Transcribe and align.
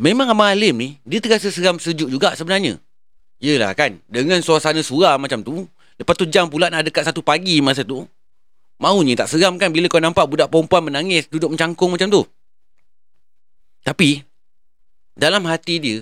Memang 0.00 0.32
Abang 0.32 0.48
Halim 0.48 0.80
ni, 0.80 0.88
dia 1.04 1.20
terasa 1.20 1.52
seram 1.52 1.76
sejuk 1.76 2.08
juga 2.08 2.32
sebenarnya. 2.32 2.80
Yelah 3.36 3.76
kan, 3.76 4.00
dengan 4.08 4.40
suasana 4.40 4.80
suram 4.80 5.20
macam 5.20 5.44
tu, 5.44 5.68
lepas 6.00 6.16
tu 6.16 6.24
jam 6.24 6.48
pula 6.48 6.72
nak 6.72 6.88
dekat 6.88 7.04
satu 7.04 7.20
pagi 7.20 7.60
masa 7.60 7.84
tu, 7.84 8.08
maunya 8.80 9.12
tak 9.12 9.28
seram 9.28 9.60
kan 9.60 9.68
bila 9.68 9.92
kau 9.92 10.00
nampak 10.00 10.24
budak 10.24 10.48
perempuan 10.48 10.88
menangis 10.88 11.28
duduk 11.28 11.52
mencangkung 11.52 11.92
macam 11.92 12.08
tu. 12.08 12.24
Tapi, 13.84 14.24
dalam 15.12 15.44
hati 15.44 15.76
dia, 15.76 15.96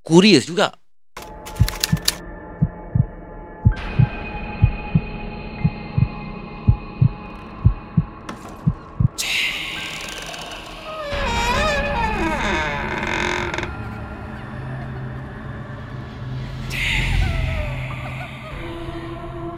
curious 0.00 0.48
juga. 0.48 0.72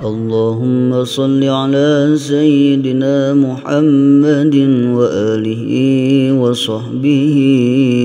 اللهم 0.06 1.06
صل 1.06 1.42
على 1.44 2.18
سيدنا 2.18 3.34
محمد 3.38 4.56
وآله 4.98 5.66
وصحبه 6.42 7.38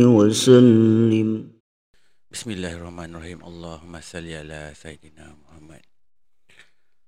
وسلم 0.05 1.29
Bismillahirrahmanirrahim. 2.37 3.41
Allahumma 3.41 4.05
salli 4.05 4.37
ala 4.37 4.69
Sayyidina 4.77 5.25
Muhammad. 5.41 5.81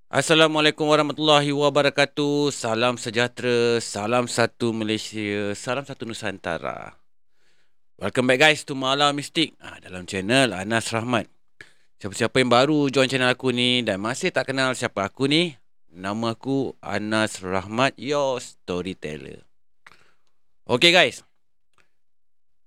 Assalamualaikum 0.08 0.88
warahmatullahi 0.88 1.52
wabarakatuh. 1.52 2.48
Salam 2.48 2.96
sejahtera, 2.96 3.76
salam 3.76 4.24
satu 4.24 4.72
Malaysia, 4.72 5.52
salam 5.52 5.84
satu 5.84 6.08
Nusantara. 6.08 6.96
Welcome 8.00 8.24
back 8.24 8.40
guys 8.40 8.64
to 8.64 8.72
Malam 8.72 9.20
Mistik 9.20 9.52
ah, 9.60 9.76
dalam 9.84 10.08
channel 10.08 10.56
Anas 10.56 10.88
Rahmat. 10.96 11.28
Siapa-siapa 12.03 12.35
yang 12.43 12.51
baru 12.51 12.91
join 12.91 13.07
channel 13.07 13.31
aku 13.31 13.55
ni 13.55 13.79
dan 13.79 13.95
masih 13.95 14.27
tak 14.27 14.51
kenal 14.51 14.75
siapa 14.75 15.07
aku 15.07 15.23
ni, 15.23 15.55
nama 15.87 16.35
aku 16.35 16.75
Anas 16.83 17.39
Rahmat, 17.39 17.95
your 17.95 18.43
storyteller. 18.43 19.39
Okay 20.67 20.91
guys, 20.91 21.23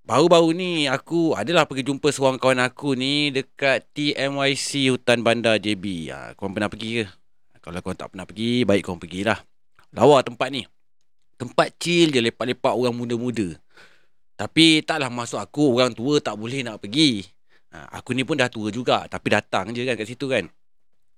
baru-baru 0.09 0.57
ni 0.57 0.89
aku 0.89 1.37
adalah 1.37 1.69
pergi 1.69 1.85
jumpa 1.85 2.09
seorang 2.17 2.41
kawan 2.41 2.65
aku 2.65 2.97
ni 2.97 3.29
dekat 3.29 3.85
TMYC 3.93 4.97
Hutan 4.97 5.21
Bandar 5.21 5.61
JB. 5.61 5.85
Ha, 6.17 6.33
korang 6.33 6.57
pernah 6.57 6.73
pergi 6.73 7.05
ke? 7.05 7.07
Kalau 7.61 7.85
korang 7.85 8.01
tak 8.01 8.17
pernah 8.17 8.25
pergi, 8.25 8.65
baik 8.65 8.89
korang 8.89 9.05
pergilah. 9.05 9.37
Lawa 9.93 10.25
tempat 10.25 10.49
ni. 10.49 10.65
Tempat 11.37 11.77
chill 11.77 12.09
je 12.09 12.25
lepak-lepak 12.25 12.73
orang 12.73 12.97
muda-muda. 12.97 13.53
Tapi 14.41 14.81
taklah 14.81 15.13
masuk 15.13 15.37
aku, 15.45 15.77
orang 15.77 15.93
tua 15.93 16.25
tak 16.25 16.41
boleh 16.41 16.65
nak 16.65 16.81
pergi. 16.81 17.36
Ha, 17.77 18.01
aku 18.01 18.17
ni 18.17 18.25
pun 18.25 18.41
dah 18.41 18.49
tua 18.49 18.73
juga 18.73 19.05
tapi 19.05 19.29
datang 19.29 19.69
je 19.77 19.85
kan 19.85 20.01
kat 20.01 20.09
situ 20.09 20.25
kan. 20.33 20.49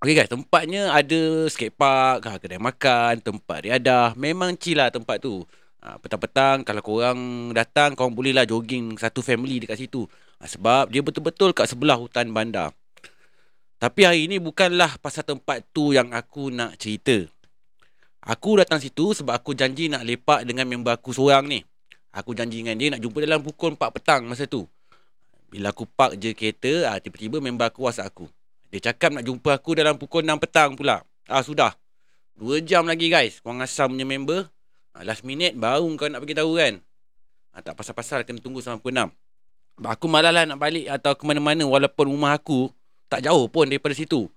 Okay 0.02 0.14
guys, 0.14 0.30
tempatnya 0.30 0.90
ada 0.90 1.46
skate 1.46 1.74
park, 1.74 2.26
ha, 2.26 2.38
kedai 2.42 2.58
makan, 2.58 3.22
tempat 3.22 3.62
riadah. 3.62 4.18
Memang 4.18 4.58
chill 4.58 4.78
lah 4.78 4.90
tempat 4.90 5.22
tu. 5.22 5.46
Ha, 5.78 6.02
petang-petang 6.02 6.66
kalau 6.66 6.82
korang 6.82 7.50
datang, 7.54 7.94
korang 7.94 8.14
bolehlah 8.14 8.42
jogging 8.42 8.98
satu 8.98 9.22
family 9.22 9.62
dekat 9.62 9.78
situ. 9.78 10.10
Sebab 10.42 10.90
dia 10.90 11.02
betul-betul 11.02 11.54
kat 11.54 11.70
sebelah 11.70 11.94
hutan 11.94 12.30
bandar. 12.34 12.74
Tapi 13.78 14.02
hari 14.02 14.26
ni 14.26 14.42
bukanlah 14.42 14.98
pasal 14.98 15.22
tempat 15.22 15.62
tu 15.70 15.94
yang 15.94 16.10
aku 16.10 16.50
nak 16.50 16.74
cerita. 16.82 17.22
Aku 18.26 18.58
datang 18.58 18.82
situ 18.82 19.14
sebab 19.14 19.38
aku 19.38 19.54
janji 19.54 19.86
nak 19.86 20.02
lepak 20.02 20.42
dengan 20.42 20.66
member 20.66 20.98
aku 20.98 21.14
seorang 21.14 21.46
ni. 21.46 21.62
Aku 22.10 22.34
janji 22.34 22.66
dengan 22.66 22.74
dia 22.74 22.90
nak 22.90 23.02
jumpa 23.02 23.22
dalam 23.22 23.42
pukul 23.46 23.78
4 23.78 23.94
petang 23.94 24.26
masa 24.26 24.50
tu. 24.50 24.66
Bila 25.48 25.72
aku 25.72 25.88
park 25.88 26.20
je 26.20 26.36
kereta, 26.36 26.92
ah, 26.92 27.00
tiba-tiba 27.00 27.40
member 27.40 27.72
aku 27.72 27.88
WhatsApp 27.88 28.12
aku. 28.12 28.28
Dia 28.68 28.92
cakap 28.92 29.16
nak 29.16 29.24
jumpa 29.24 29.56
aku 29.56 29.80
dalam 29.80 29.96
pukul 29.96 30.20
6 30.20 30.36
petang 30.44 30.76
pula. 30.76 31.00
Ah 31.24 31.40
sudah. 31.40 31.72
Dua 32.36 32.60
jam 32.60 32.84
lagi 32.84 33.08
guys. 33.08 33.40
Korang 33.40 33.64
asam 33.64 33.96
punya 33.96 34.04
member. 34.04 34.44
Ah, 34.92 35.08
last 35.08 35.24
minute 35.24 35.56
baru 35.56 35.88
kau 35.96 36.08
nak 36.12 36.20
bagi 36.20 36.36
tahu 36.36 36.60
kan. 36.60 36.84
Ah, 37.56 37.64
tak 37.64 37.80
pasal-pasal 37.80 38.28
kena 38.28 38.44
tunggu 38.44 38.60
sampai 38.60 38.80
pukul 38.84 38.92
6. 38.92 39.88
Aku 39.88 40.06
malah 40.10 40.34
lah 40.34 40.44
nak 40.44 40.60
balik 40.60 40.90
atau 40.90 41.16
ke 41.16 41.24
mana-mana 41.24 41.64
walaupun 41.64 42.12
rumah 42.12 42.36
aku 42.36 42.68
tak 43.08 43.24
jauh 43.24 43.48
pun 43.48 43.64
daripada 43.64 43.96
situ. 43.96 44.28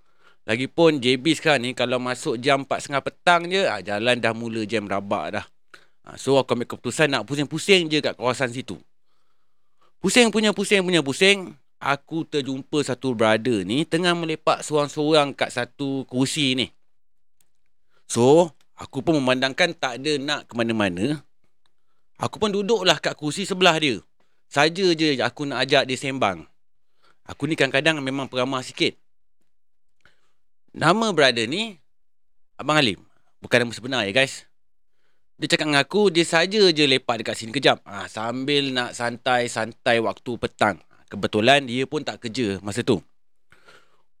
Lagipun 0.48 0.98
JB 0.98 1.38
sekarang 1.38 1.62
ni 1.62 1.70
kalau 1.76 2.02
masuk 2.02 2.34
jam 2.40 2.64
4.30 2.66 3.04
petang 3.04 3.42
je, 3.46 3.62
ah, 3.68 3.84
jalan 3.84 4.16
dah 4.16 4.32
mula 4.32 4.64
jam 4.64 4.88
rabak 4.88 5.38
dah. 5.38 5.46
Ah, 6.02 6.16
so 6.18 6.40
aku 6.40 6.56
ambil 6.56 6.66
keputusan 6.66 7.12
nak 7.12 7.28
pusing-pusing 7.28 7.86
je 7.92 8.02
kat 8.02 8.16
kawasan 8.18 8.50
situ. 8.50 8.80
Pusing 10.02 10.34
punya 10.34 10.50
pusing 10.50 10.82
punya 10.82 10.98
pusing. 10.98 11.54
Aku 11.78 12.26
terjumpa 12.26 12.82
satu 12.82 13.14
brother 13.14 13.62
ni 13.62 13.86
tengah 13.86 14.14
melepak 14.18 14.66
seorang-seorang 14.66 15.30
kat 15.34 15.54
satu 15.54 16.02
kursi 16.10 16.58
ni. 16.58 16.66
So, 18.10 18.50
aku 18.74 19.02
pun 19.02 19.18
memandangkan 19.18 19.74
tak 19.74 20.02
ada 20.02 20.18
nak 20.18 20.50
ke 20.50 20.58
mana-mana. 20.58 21.22
Aku 22.18 22.38
pun 22.38 22.50
duduklah 22.50 22.98
kat 22.98 23.14
kursi 23.14 23.46
sebelah 23.46 23.78
dia. 23.78 24.02
Saja 24.50 24.86
je 24.94 25.18
aku 25.22 25.46
nak 25.46 25.66
ajak 25.66 25.86
dia 25.86 25.98
sembang. 25.98 26.46
Aku 27.22 27.46
ni 27.46 27.54
kadang-kadang 27.54 28.02
memang 28.02 28.26
peramah 28.26 28.62
sikit. 28.62 28.98
Nama 30.74 31.14
brother 31.14 31.46
ni 31.46 31.78
Abang 32.58 32.78
Halim. 32.78 32.98
Bukan 33.38 33.58
nama 33.66 33.74
sebenar 33.74 34.02
ya 34.06 34.14
guys. 34.14 34.50
Dia 35.42 35.58
cakap 35.58 35.74
dengan 35.74 35.82
aku, 35.82 36.06
dia 36.14 36.22
saja 36.22 36.70
je 36.70 36.86
lepak 36.86 37.18
dekat 37.18 37.34
sini 37.34 37.50
kejap. 37.50 37.82
Ha, 37.82 38.06
sambil 38.06 38.70
nak 38.70 38.94
santai-santai 38.94 39.98
waktu 39.98 40.38
petang. 40.38 40.78
Kebetulan 41.10 41.66
dia 41.66 41.82
pun 41.82 42.06
tak 42.06 42.22
kerja 42.22 42.62
masa 42.62 42.86
tu. 42.86 43.02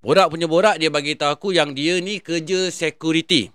Borak 0.02 0.34
punya 0.34 0.50
borak, 0.50 0.82
dia 0.82 0.90
bagi 0.90 1.14
tahu 1.14 1.30
aku 1.30 1.48
yang 1.54 1.78
dia 1.78 2.02
ni 2.02 2.18
kerja 2.18 2.74
security. 2.74 3.54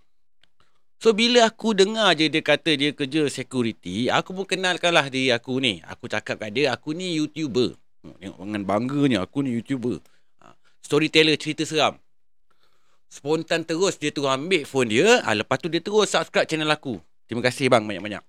So, 1.03 1.11
bila 1.11 1.43
aku 1.51 1.75
dengar 1.75 2.15
je 2.15 2.31
dia 2.31 2.39
kata 2.39 2.71
dia 2.79 2.95
kerja 2.95 3.27
security, 3.27 4.07
aku 4.07 4.31
pun 4.31 4.47
kenalkanlah 4.47 5.11
diri 5.11 5.35
aku 5.35 5.59
ni. 5.59 5.83
Aku 5.91 6.07
cakap 6.07 6.39
kat 6.39 6.55
dia, 6.55 6.71
aku 6.71 6.95
ni 6.95 7.19
YouTuber. 7.19 7.75
Hmm, 8.07 8.15
tengok 8.15 8.47
dengan 8.47 8.63
bangganya, 8.63 9.17
aku 9.27 9.43
ni 9.43 9.51
YouTuber. 9.59 9.99
Ha, 10.39 10.55
storyteller 10.79 11.35
cerita 11.35 11.67
seram. 11.67 11.99
Spontan 13.11 13.67
terus 13.67 13.99
dia 13.99 14.15
terus 14.15 14.31
ambil 14.31 14.63
phone 14.63 14.87
dia. 14.87 15.19
Ha, 15.19 15.35
lepas 15.35 15.59
tu 15.59 15.67
dia 15.67 15.83
terus 15.83 16.07
subscribe 16.07 16.47
channel 16.47 16.71
aku. 16.71 17.03
Terima 17.27 17.43
kasih 17.43 17.67
bang 17.67 17.83
banyak-banyak. 17.83 18.23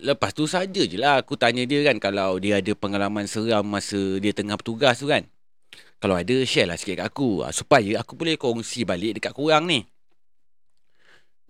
Lepas 0.00 0.30
tu 0.30 0.46
saja 0.46 0.82
je 0.86 0.96
lah 0.96 1.18
aku 1.18 1.34
tanya 1.34 1.66
dia 1.66 1.82
kan 1.82 1.98
kalau 1.98 2.38
dia 2.38 2.62
ada 2.62 2.72
pengalaman 2.78 3.26
seram 3.26 3.66
masa 3.66 3.98
dia 4.22 4.30
tengah 4.30 4.54
bertugas 4.54 5.02
tu 5.02 5.10
kan. 5.10 5.26
Kalau 6.00 6.16
ada 6.16 6.36
share 6.46 6.70
lah 6.70 6.78
sikit 6.78 7.02
kat 7.02 7.06
aku 7.10 7.44
ah, 7.44 7.52
supaya 7.52 8.00
aku 8.00 8.16
boleh 8.16 8.38
kongsi 8.38 8.86
balik 8.86 9.18
dekat 9.18 9.34
korang 9.34 9.66
ni. 9.66 9.84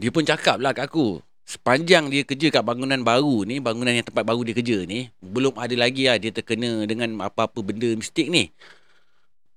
Dia 0.01 0.09
pun 0.09 0.25
cakap 0.25 0.57
lah 0.59 0.73
kat 0.73 0.89
aku. 0.89 1.21
Sepanjang 1.45 2.09
dia 2.09 2.25
kerja 2.25 2.49
kat 2.49 2.63
bangunan 2.63 3.03
baru 3.03 3.43
ni, 3.43 3.59
bangunan 3.59 3.91
yang 3.91 4.07
tempat 4.07 4.23
baru 4.23 4.47
dia 4.47 4.55
kerja 4.55 4.87
ni, 4.87 5.11
belum 5.19 5.59
ada 5.59 5.75
lagi 5.75 6.07
lah 6.07 6.17
dia 6.17 6.31
terkena 6.31 6.87
dengan 6.87 7.27
apa-apa 7.27 7.59
benda 7.61 7.91
mistik 7.93 8.31
ni. 8.31 8.55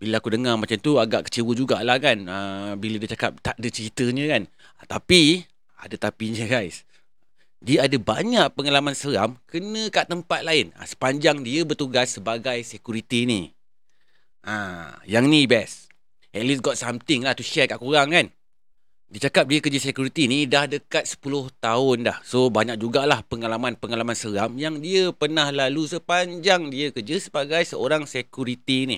Bila 0.01 0.19
aku 0.19 0.35
dengar 0.35 0.59
macam 0.59 0.75
tu 0.83 0.99
agak 0.99 1.31
kecewa 1.31 1.53
jugalah 1.55 1.95
kan. 2.01 2.17
Uh, 2.27 2.71
bila 2.75 2.99
dia 2.99 3.15
cakap 3.15 3.39
tak 3.39 3.55
ada 3.55 3.69
ceritanya 3.71 4.25
kan. 4.35 4.41
Uh, 4.83 4.85
tapi 4.89 5.47
ada 5.83 5.95
tapinya 5.99 6.47
guys. 6.47 6.87
Dia 7.63 7.87
ada 7.87 7.95
banyak 7.95 8.51
pengalaman 8.59 8.91
seram 8.91 9.39
kena 9.47 9.87
kat 9.87 10.11
tempat 10.11 10.43
lain. 10.43 10.75
Ha, 10.75 10.83
sepanjang 10.83 11.43
dia 11.47 11.63
bertugas 11.63 12.15
sebagai 12.15 12.59
security 12.67 13.23
ni. 13.23 13.41
Ha, 14.43 14.99
yang 15.07 15.31
ni 15.31 15.47
best. 15.47 15.87
At 16.35 16.43
least 16.43 16.59
got 16.59 16.75
something 16.75 17.23
lah 17.23 17.31
to 17.35 17.43
share 17.45 17.71
kat 17.71 17.79
korang 17.79 18.11
kan. 18.11 18.27
Dia 19.13 19.29
cakap 19.29 19.45
dia 19.45 19.61
kerja 19.61 19.77
security 19.77 20.25
ni 20.25 20.49
dah 20.49 20.65
dekat 20.65 21.05
10 21.05 21.53
tahun 21.61 21.97
dah. 22.03 22.17
So 22.25 22.49
banyak 22.49 22.81
jugalah 22.81 23.21
pengalaman-pengalaman 23.29 24.17
seram 24.17 24.57
yang 24.57 24.81
dia 24.81 25.13
pernah 25.13 25.53
lalu 25.53 25.85
sepanjang 25.85 26.73
dia 26.73 26.89
kerja 26.89 27.21
sebagai 27.21 27.61
seorang 27.63 28.09
security 28.09 28.89
ni. 28.89 28.97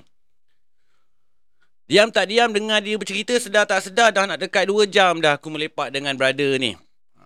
Diam 1.85 2.09
tak 2.09 2.33
diam 2.33 2.49
dengar 2.49 2.81
dia 2.81 2.97
bercerita 2.97 3.37
sedar 3.37 3.69
tak 3.69 3.83
sedar 3.85 4.09
dah 4.09 4.25
nak 4.25 4.41
dekat 4.41 4.65
2 4.65 4.89
jam 4.89 5.21
dah 5.21 5.37
aku 5.37 5.53
melepak 5.53 5.93
dengan 5.93 6.17
brother 6.17 6.57
ni. 6.57 6.73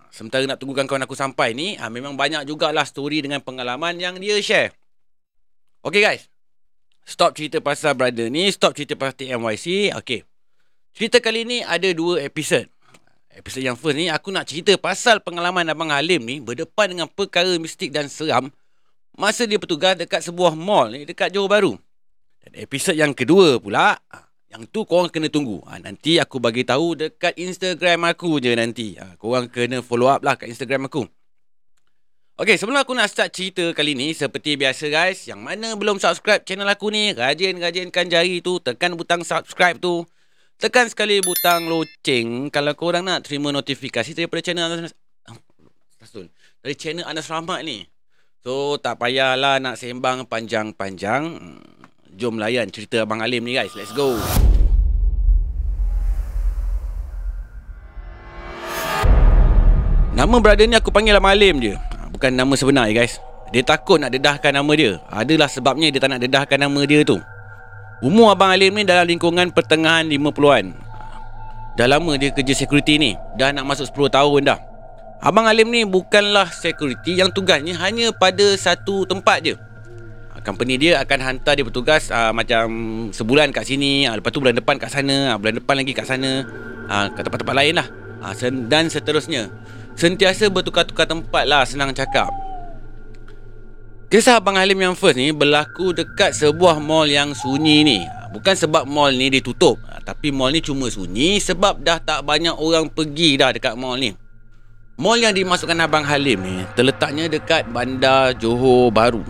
Sementara 0.10 0.42
nak 0.50 0.58
tunggukan 0.58 0.90
kawan 0.90 1.06
aku 1.06 1.14
sampai 1.14 1.54
ni, 1.54 1.78
ha, 1.78 1.88
memang 1.88 2.18
banyak 2.18 2.46
jugalah 2.50 2.84
story 2.84 3.22
dengan 3.22 3.40
pengalaman 3.46 3.98
yang 4.02 4.18
dia 4.18 4.38
share. 4.42 4.74
Okay 5.86 6.02
guys. 6.02 6.28
Stop 7.06 7.34
cerita 7.34 7.58
pasal 7.58 7.98
brother 7.98 8.30
ni, 8.30 8.50
stop 8.54 8.78
cerita 8.78 8.94
pasal 8.94 9.18
TMYC. 9.18 9.98
Okay. 9.98 10.22
Cerita 10.94 11.18
kali 11.22 11.46
ni 11.46 11.58
ada 11.66 11.90
dua 11.94 12.22
episod. 12.22 12.66
Episod 13.30 13.62
yang 13.62 13.78
first 13.78 13.96
ni 13.96 14.10
aku 14.10 14.34
nak 14.34 14.50
cerita 14.50 14.74
pasal 14.76 15.22
pengalaman 15.22 15.64
Abang 15.70 15.94
Halim 15.94 16.26
ni 16.26 16.42
berdepan 16.42 16.92
dengan 16.92 17.08
perkara 17.08 17.56
mistik 17.62 17.94
dan 17.94 18.10
seram 18.10 18.52
masa 19.16 19.46
dia 19.46 19.56
bertugas 19.62 19.96
dekat 19.96 20.26
sebuah 20.26 20.58
mall 20.58 20.92
ni 20.92 21.06
dekat 21.06 21.32
Johor 21.32 21.48
Bahru. 21.48 21.74
Dan 22.44 22.52
episod 22.60 22.96
yang 22.98 23.14
kedua 23.14 23.62
pula, 23.62 23.96
yang 24.50 24.66
tu 24.66 24.82
korang 24.84 25.14
kena 25.14 25.30
tunggu. 25.30 25.62
Ha, 25.70 25.78
nanti 25.78 26.18
aku 26.18 26.42
bagi 26.42 26.66
tahu 26.66 26.98
dekat 26.98 27.38
Instagram 27.38 28.10
aku 28.10 28.42
je 28.42 28.52
nanti. 28.58 28.98
Ha, 28.98 29.14
korang 29.22 29.46
kena 29.46 29.86
follow 29.86 30.10
up 30.10 30.26
lah 30.26 30.36
kat 30.36 30.50
Instagram 30.50 30.90
aku. 30.90 31.06
Okay, 32.40 32.56
sebelum 32.56 32.80
aku 32.80 32.96
nak 32.96 33.12
start 33.12 33.36
cerita 33.36 33.76
kali 33.76 34.00
ni, 34.00 34.16
seperti 34.16 34.56
biasa 34.56 34.88
guys, 34.88 35.28
yang 35.28 35.44
mana 35.44 35.76
belum 35.76 36.00
subscribe 36.00 36.40
channel 36.48 36.72
aku 36.72 36.88
ni, 36.88 37.12
rajin-rajinkan 37.12 38.08
jari 38.08 38.40
tu, 38.40 38.64
tekan 38.64 38.96
butang 38.96 39.28
subscribe 39.28 39.76
tu. 39.76 40.08
Tekan 40.56 40.88
sekali 40.88 41.20
butang 41.20 41.68
loceng 41.68 42.48
kalau 42.48 42.76
korang 42.80 43.08
nak 43.08 43.28
terima 43.28 43.52
notifikasi 43.52 44.16
daripada 44.16 44.40
channel 44.40 44.72
Anas. 44.72 44.96
Dari 46.64 46.76
channel 46.80 47.08
Anas 47.08 47.28
Rahmat 47.28 47.64
ni. 47.68 47.88
So, 48.40 48.80
tak 48.80 49.04
payahlah 49.04 49.60
nak 49.60 49.76
sembang 49.76 50.24
panjang-panjang. 50.28 51.24
Hmm, 51.36 51.79
Jom 52.20 52.36
layan 52.36 52.68
cerita 52.68 53.08
Abang 53.08 53.24
Alim 53.24 53.48
ni 53.48 53.56
guys. 53.56 53.72
Let's 53.80 53.96
go. 53.96 54.20
Nama 60.12 60.36
brother 60.44 60.68
ni 60.68 60.76
aku 60.76 60.92
panggil 60.92 61.16
Abang 61.16 61.32
Alim 61.32 61.64
je. 61.64 61.80
Ha, 61.80 62.12
Bukan 62.12 62.36
nama 62.36 62.52
sebenar 62.60 62.92
ya 62.92 63.00
guys. 63.00 63.24
Dia 63.56 63.64
takut 63.64 64.04
nak 64.04 64.12
dedahkan 64.12 64.52
nama 64.52 64.68
dia. 64.76 65.00
Adalah 65.08 65.48
sebabnya 65.48 65.88
dia 65.96 66.04
tak 66.04 66.12
nak 66.12 66.20
dedahkan 66.20 66.60
nama 66.60 66.84
dia 66.84 67.08
tu. 67.08 67.24
Umur 68.04 68.36
Abang 68.36 68.52
Alim 68.52 68.76
ni 68.76 68.84
dalam 68.84 69.08
lingkungan 69.08 69.56
pertengahan 69.56 70.04
50-an. 70.04 70.76
Dah 71.80 71.88
lama 71.88 72.20
dia 72.20 72.36
kerja 72.36 72.52
security 72.52 73.00
ni. 73.00 73.12
Dah 73.40 73.56
nak 73.56 73.64
masuk 73.64 73.96
10 73.96 74.20
tahun 74.20 74.42
dah. 74.44 74.60
Abang 75.24 75.48
Alim 75.48 75.72
ni 75.72 75.88
bukanlah 75.88 76.52
security 76.52 77.16
yang 77.16 77.32
tugasnya 77.32 77.80
hanya 77.80 78.12
pada 78.12 78.60
satu 78.60 79.08
tempat 79.08 79.40
je. 79.40 79.56
Company 80.42 80.80
dia 80.80 81.00
akan 81.04 81.20
hantar 81.20 81.54
dia 81.60 81.66
bertugas 81.68 82.10
uh, 82.10 82.32
macam 82.32 82.68
sebulan 83.12 83.52
kat 83.52 83.68
sini, 83.68 84.08
uh, 84.08 84.18
lepas 84.18 84.32
tu 84.32 84.40
bulan 84.40 84.56
depan 84.56 84.76
kat 84.80 84.92
sana, 84.92 85.34
uh, 85.34 85.38
bulan 85.38 85.60
depan 85.60 85.76
lagi 85.80 85.92
kat 85.92 86.08
sana, 86.08 86.48
uh, 86.88 87.06
kat 87.14 87.22
tempat-tempat 87.28 87.56
lain 87.56 87.74
lah. 87.80 87.88
Uh, 88.20 88.34
sen- 88.36 88.68
dan 88.68 88.92
seterusnya. 88.92 89.48
Sentiasa 90.00 90.48
bertukar-tukar 90.48 91.08
tempat 91.08 91.44
lah 91.44 91.68
senang 91.68 91.92
cakap. 91.92 92.32
Kisah 94.10 94.42
Abang 94.42 94.58
Halim 94.58 94.82
yang 94.82 94.98
first 94.98 95.22
ni 95.22 95.30
berlaku 95.30 95.94
dekat 95.94 96.34
sebuah 96.34 96.82
mall 96.82 97.06
yang 97.06 97.38
sunyi 97.38 97.86
ni. 97.86 98.00
Bukan 98.34 98.58
sebab 98.58 98.90
mall 98.90 99.14
ni 99.14 99.30
ditutup. 99.30 99.78
ha, 99.86 100.02
Tapi 100.02 100.34
mall 100.34 100.50
ni 100.50 100.66
cuma 100.66 100.90
sunyi 100.90 101.38
sebab 101.38 101.78
dah 101.86 102.02
tak 102.02 102.26
banyak 102.26 102.58
orang 102.58 102.90
pergi 102.90 103.38
dah 103.38 103.54
dekat 103.54 103.78
mall 103.78 104.02
ni. 104.02 104.18
Mall 104.98 105.22
yang 105.22 105.32
dimasukkan 105.32 105.78
Abang 105.80 106.04
Halim 106.04 106.42
ni 106.42 106.66
terletaknya 106.74 107.30
dekat 107.30 107.70
bandar 107.70 108.34
Johor 108.34 108.90
Baru. 108.90 109.22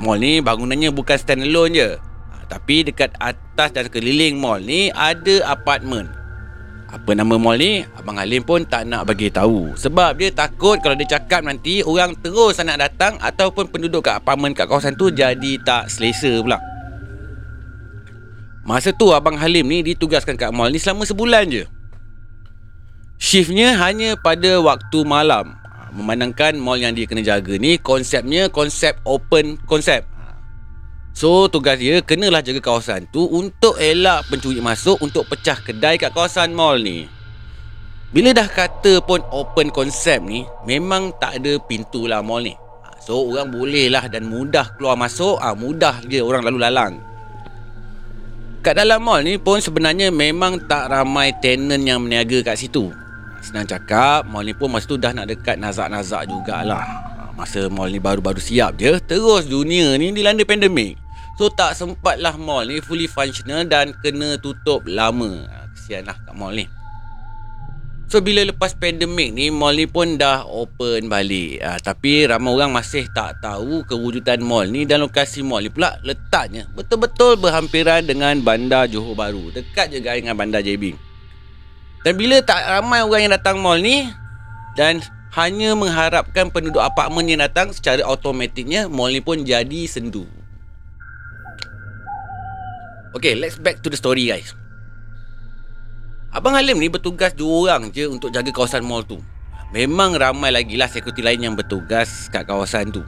Mall 0.00 0.16
ni 0.16 0.40
bangunannya 0.40 0.88
bukan 0.96 1.20
standalone 1.20 1.76
je. 1.76 1.88
Ha, 2.00 2.48
Tapi 2.48 2.88
dekat 2.88 3.12
atas 3.20 3.68
dan 3.76 3.92
keliling 3.92 4.40
mall 4.40 4.56
ni 4.56 4.88
ada 4.96 5.44
apartmen. 5.44 6.08
Apa 6.90 7.14
nama 7.14 7.36
mall 7.36 7.60
ni? 7.60 7.86
Abang 7.94 8.18
Halim 8.18 8.42
pun 8.42 8.64
tak 8.64 8.88
nak 8.88 9.06
bagi 9.06 9.30
tahu. 9.30 9.76
Sebab 9.76 10.16
dia 10.16 10.32
takut 10.32 10.80
kalau 10.80 10.96
dia 10.96 11.06
cakap 11.06 11.44
nanti 11.44 11.84
orang 11.84 12.16
terus 12.18 12.58
nak 12.64 12.80
datang 12.80 13.20
ataupun 13.20 13.68
penduduk 13.68 14.08
kat 14.08 14.18
apartmen 14.18 14.56
kat 14.56 14.66
kawasan 14.66 14.96
tu 14.96 15.12
jadi 15.12 15.60
tak 15.62 15.92
selesa 15.92 16.40
pula. 16.40 16.58
Masa 18.64 18.90
tu 18.90 19.12
Abang 19.12 19.36
Halim 19.36 19.68
ni 19.68 19.84
ditugaskan 19.84 20.34
kat 20.34 20.50
mall 20.50 20.72
ni 20.72 20.80
selama 20.80 21.04
sebulan 21.04 21.46
je. 21.52 21.64
Shiftnya 23.20 23.76
hanya 23.76 24.16
pada 24.16 24.64
waktu 24.64 25.04
malam. 25.04 25.59
Memandangkan 25.90 26.54
mall 26.56 26.78
yang 26.78 26.94
dia 26.94 27.06
kena 27.06 27.22
jaga 27.22 27.58
ni 27.58 27.76
konsepnya 27.76 28.46
konsep 28.46 28.98
open 29.02 29.58
konsep. 29.66 30.06
So 31.10 31.50
tugas 31.50 31.76
dia 31.82 31.98
kenalah 32.00 32.40
jaga 32.40 32.62
kawasan 32.62 33.10
tu 33.10 33.26
untuk 33.26 33.74
elak 33.76 34.30
pencuri 34.30 34.62
masuk 34.62 35.02
untuk 35.02 35.26
pecah 35.26 35.58
kedai 35.58 35.98
kat 35.98 36.14
kawasan 36.14 36.54
mall 36.54 36.78
ni. 36.78 37.10
Bila 38.10 38.34
dah 38.34 38.50
kata 38.50 38.98
pun 39.06 39.22
open 39.30 39.70
konsep 39.70 40.18
ni, 40.22 40.42
memang 40.66 41.14
tak 41.22 41.38
ada 41.38 41.62
pintu 41.62 42.10
lah 42.10 42.18
mall 42.26 42.42
ni. 42.42 42.54
Ha, 42.54 42.98
So 42.98 43.22
orang 43.22 43.54
boleh 43.54 43.86
lah 43.86 44.10
dan 44.10 44.26
mudah 44.26 44.74
keluar 44.74 44.98
masuk, 44.98 45.38
ah 45.38 45.54
mudah 45.54 46.02
je 46.10 46.18
orang 46.18 46.42
lalu 46.42 46.58
lalang. 46.58 46.94
Kat 48.66 48.76
dalam 48.76 49.06
mall 49.06 49.22
ni 49.22 49.38
pun 49.38 49.62
sebenarnya 49.62 50.10
memang 50.10 50.58
tak 50.66 50.90
ramai 50.90 51.32
tenant 51.38 51.80
yang 51.80 52.02
berniaga 52.02 52.50
kat 52.50 52.58
situ. 52.58 52.90
Senang 53.40 53.64
cakap, 53.64 54.28
mall 54.28 54.44
ni 54.44 54.52
pun 54.52 54.68
masa 54.68 54.84
tu 54.84 55.00
dah 55.00 55.16
nak 55.16 55.32
dekat 55.32 55.56
nazak-nazak 55.56 56.28
jugalah. 56.28 56.84
Masa 57.32 57.72
mall 57.72 57.88
ni 57.88 57.96
baru-baru 57.96 58.36
siap 58.36 58.76
je, 58.76 59.00
terus 59.00 59.48
dunia 59.48 59.96
ni 59.96 60.12
dilanda 60.12 60.44
pandemik. 60.44 61.00
So 61.40 61.48
tak 61.48 61.72
sempatlah 61.72 62.36
mall 62.36 62.68
ni 62.68 62.84
fully 62.84 63.08
functional 63.08 63.64
dan 63.64 63.96
kena 64.04 64.36
tutup 64.36 64.84
lama. 64.84 65.48
Kesian 65.72 66.04
lah 66.04 66.20
kat 66.20 66.36
mall 66.36 66.52
ni. 66.52 66.68
So 68.12 68.20
bila 68.20 68.44
lepas 68.44 68.76
pandemik 68.76 69.32
ni 69.32 69.48
mall 69.48 69.72
ni 69.72 69.88
pun 69.88 70.20
dah 70.20 70.44
open 70.44 71.08
balik. 71.08 71.64
Ha, 71.64 71.80
tapi 71.80 72.28
ramai 72.28 72.52
orang 72.52 72.76
masih 72.76 73.08
tak 73.16 73.40
tahu 73.40 73.88
kewujudan 73.88 74.44
mall 74.44 74.68
ni 74.68 74.84
dan 74.84 75.00
lokasi 75.00 75.40
mall 75.40 75.64
ni 75.64 75.72
pula 75.72 75.96
letaknya 76.04 76.68
betul-betul 76.76 77.40
berhampiran 77.40 78.04
dengan 78.04 78.36
bandar 78.44 78.84
Johor 78.92 79.16
Bahru. 79.16 79.48
Dekat 79.48 79.96
je 79.96 80.04
dengan 80.04 80.36
bandar 80.36 80.60
JB. 80.60 81.09
Dan 82.00 82.16
bila 82.16 82.40
tak 82.40 82.64
ramai 82.64 83.04
orang 83.04 83.28
yang 83.28 83.34
datang 83.36 83.60
mall 83.60 83.76
ni 83.76 84.08
dan 84.72 85.04
hanya 85.36 85.76
mengharapkan 85.76 86.48
penduduk 86.48 86.80
apartmen 86.80 87.28
yang 87.28 87.44
datang 87.44 87.70
secara 87.70 88.00
automatiknya 88.02 88.88
mall 88.88 89.12
ni 89.12 89.20
pun 89.20 89.44
jadi 89.44 89.84
sendu. 89.84 90.24
Okay, 93.12 93.36
let's 93.36 93.60
back 93.60 93.84
to 93.84 93.92
the 93.92 93.98
story 93.98 94.32
guys. 94.32 94.56
Abang 96.30 96.54
Halim 96.54 96.78
ni 96.78 96.86
bertugas 96.86 97.34
dua 97.34 97.74
orang 97.74 97.90
je 97.90 98.06
untuk 98.06 98.30
jaga 98.30 98.54
kawasan 98.54 98.86
mall 98.86 99.02
tu. 99.02 99.18
Memang 99.74 100.14
ramai 100.14 100.54
lagi 100.54 100.78
lah 100.78 100.86
security 100.86 101.20
lain 101.20 101.42
yang 101.42 101.54
bertugas 101.58 102.30
kat 102.30 102.46
kawasan 102.46 102.94
tu. 102.94 103.02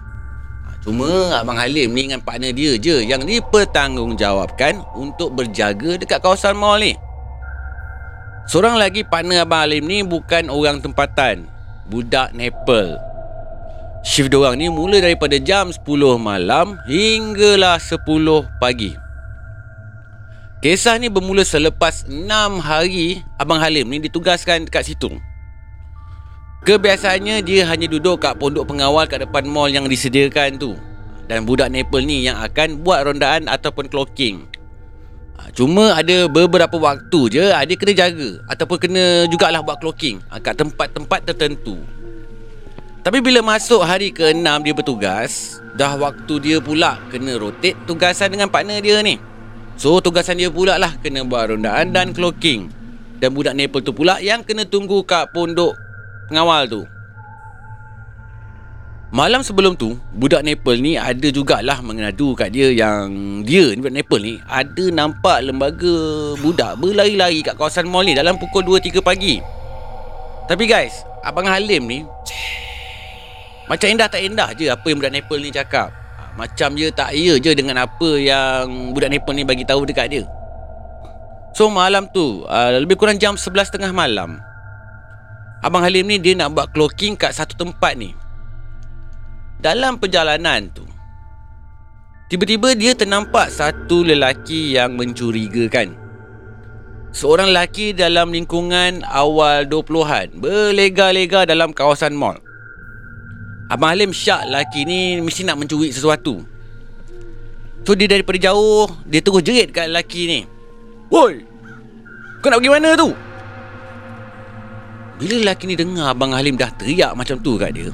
Ha, 0.67 0.79
Cuma 0.83 1.39
Abang 1.39 1.55
Halim 1.55 1.94
ni 1.94 2.11
dengan 2.11 2.19
partner 2.19 2.50
dia 2.50 2.75
je 2.77 3.03
yang 3.03 3.23
dipertanggungjawabkan 3.23 4.83
untuk 4.99 5.39
berjaga 5.39 5.97
dekat 5.97 6.19
kawasan 6.19 6.59
mall 6.59 6.83
ni. 6.83 6.99
Seorang 8.43 8.75
lagi 8.75 9.06
partner 9.06 9.47
Abang 9.47 9.62
Halim 9.62 9.87
ni 9.87 10.03
bukan 10.03 10.50
orang 10.50 10.83
tempatan. 10.83 11.47
Budak 11.87 12.35
Nepal. 12.35 12.99
Shift 14.03 14.35
diorang 14.35 14.59
ni 14.59 14.67
mula 14.67 14.99
daripada 14.99 15.39
jam 15.39 15.71
10 15.71 15.79
malam 16.19 16.75
hinggalah 16.91 17.79
10 17.79 18.03
pagi. 18.59 18.99
Kisah 20.59 20.99
ni 20.99 21.06
bermula 21.06 21.47
selepas 21.47 22.06
6 22.11 22.27
hari 22.59 23.23
Abang 23.39 23.62
Halim 23.62 23.87
ni 23.87 24.03
ditugaskan 24.03 24.67
dekat 24.67 24.91
situ. 24.91 25.11
Kebiasaannya 26.67 27.43
dia 27.47 27.67
hanya 27.71 27.87
duduk 27.91 28.23
kat 28.23 28.39
pondok 28.39 28.71
pengawal 28.71 29.06
kat 29.06 29.23
depan 29.23 29.47
mall 29.47 29.71
yang 29.71 29.87
disediakan 29.87 30.59
tu. 30.59 30.75
Dan 31.31 31.47
budak 31.47 31.71
Nepal 31.71 32.03
ni 32.03 32.27
yang 32.27 32.43
akan 32.43 32.83
buat 32.83 33.06
rondaan 33.06 33.47
ataupun 33.47 33.87
clocking. 33.87 34.51
Ha, 35.43 35.51
Cuma 35.51 35.99
ada 35.99 36.31
beberapa 36.31 36.79
waktu 36.79 37.20
je 37.34 37.44
ha, 37.51 37.67
dia 37.67 37.75
kena 37.75 37.93
jaga 37.99 38.39
ataupun 38.46 38.79
kena 38.79 39.27
jugalah 39.27 39.58
buat 39.58 39.82
clocking 39.82 40.22
ha, 40.31 40.39
kat 40.39 40.55
tempat-tempat 40.55 41.27
tertentu. 41.27 41.82
Tapi 43.03 43.19
bila 43.19 43.43
masuk 43.43 43.82
hari 43.82 44.15
ke-6 44.15 44.46
dia 44.63 44.70
bertugas, 44.70 45.58
dah 45.75 45.99
waktu 45.99 46.34
dia 46.39 46.56
pula 46.63 47.03
kena 47.11 47.34
rotate 47.34 47.75
tugasan 47.82 48.31
dengan 48.31 48.46
partner 48.46 48.79
dia 48.79 49.03
ni. 49.03 49.19
So 49.75 49.99
tugasan 49.99 50.39
dia 50.39 50.46
pula 50.55 50.79
lah 50.79 50.94
kena 51.03 51.27
buat 51.27 51.51
rondaan 51.51 51.91
dan 51.91 52.15
clocking. 52.15 52.70
Dan 53.19 53.34
budak 53.34 53.58
Nepal 53.58 53.82
tu 53.82 53.91
pula 53.91 54.22
yang 54.22 54.46
kena 54.46 54.63
tunggu 54.63 55.03
kat 55.03 55.34
pondok 55.34 55.75
pengawal 56.31 56.70
tu. 56.70 56.87
Malam 59.12 59.44
sebelum 59.44 59.76
tu, 59.76 60.00
budak 60.16 60.40
Nepal 60.40 60.81
ni 60.81 60.96
ada 60.96 61.28
jugalah 61.28 61.84
mengadu 61.84 62.32
kat 62.32 62.48
dia 62.48 62.72
yang 62.72 63.44
dia 63.44 63.76
ni 63.76 63.84
budak 63.84 63.92
Nepal 64.00 64.20
ni 64.24 64.40
ada 64.48 64.84
nampak 64.88 65.44
lembaga 65.44 65.96
budak 66.40 66.81
berlari-lari 66.81 67.44
kat 67.44 67.52
kawasan 67.60 67.92
mall 67.92 68.08
ni 68.08 68.16
dalam 68.16 68.40
pukul 68.40 68.64
2-3 68.64 69.04
pagi. 69.04 69.36
Tapi 70.48 70.64
guys, 70.64 71.04
Abang 71.20 71.44
Halim 71.44 71.84
ni 71.84 72.08
macam 73.69 73.88
indah 73.88 74.08
tak 74.08 74.20
indah 74.24 74.48
je 74.56 74.72
apa 74.72 74.84
yang 74.88 74.98
budak 75.00 75.12
Nepal 75.12 75.38
ni 75.44 75.52
cakap. 75.52 75.92
Ha, 75.92 76.32
Macam 76.32 76.72
je 76.76 76.88
tak 76.88 77.12
ya 77.12 77.36
je 77.36 77.52
dengan 77.52 77.84
apa 77.84 78.08
yang 78.16 78.96
budak 78.96 79.12
Nepal 79.12 79.36
ni 79.36 79.44
bagi 79.44 79.69
tahu 79.69 79.84
dekat 79.84 80.08
dia. 80.08 80.24
So 81.52 81.69
malam 81.69 82.08
tu, 82.08 82.48
uh, 82.48 82.81
lebih 82.81 82.96
kurang 82.96 83.20
jam 83.20 83.36
11.30 83.36 83.92
malam. 83.92 84.40
Abang 85.60 85.84
Halim 85.84 86.08
ni 86.08 86.16
dia 86.16 86.32
nak 86.32 86.56
buat 86.56 86.72
clocking 86.72 87.12
kat 87.12 87.36
satu 87.36 87.60
tempat 87.60 87.92
ni. 87.92 88.21
Dalam 89.62 89.94
perjalanan 89.94 90.66
tu, 90.74 90.82
tiba-tiba 92.26 92.74
dia 92.74 92.98
ternampak 92.98 93.46
satu 93.46 94.02
lelaki 94.02 94.74
yang 94.74 94.98
mencurigakan. 94.98 95.94
Seorang 97.14 97.54
lelaki 97.54 97.94
dalam 97.94 98.34
lingkungan 98.34 99.06
awal 99.06 99.62
20-an 99.70 100.34
berlega-lega 100.42 101.46
dalam 101.46 101.70
kawasan 101.70 102.10
mall. 102.10 102.42
Abang 103.70 103.94
Halim 103.94 104.10
syak 104.10 104.50
lelaki 104.50 104.82
ni 104.82 105.22
mesti 105.22 105.46
nak 105.46 105.62
mencuri 105.62 105.94
sesuatu. 105.94 106.42
So 107.82 107.98
dia 107.98 108.06
daripada 108.06 108.38
jauh 108.38 108.86
Dia 109.10 109.19
terus 109.19 109.42
jerit 109.42 109.74
kat 109.74 109.90
lelaki 109.90 110.31
ni 110.31 110.40
Woi 111.10 111.42
Kau 112.38 112.46
nak 112.46 112.62
pergi 112.62 112.70
mana 112.70 112.94
tu? 112.94 113.10
Bila 115.19 115.34
lelaki 115.42 115.66
ni 115.66 115.74
dengar 115.74 116.14
Abang 116.14 116.31
Halim 116.31 116.54
dah 116.54 116.70
teriak 116.78 117.10
macam 117.19 117.42
tu 117.42 117.58
kat 117.58 117.74
dia 117.74 117.90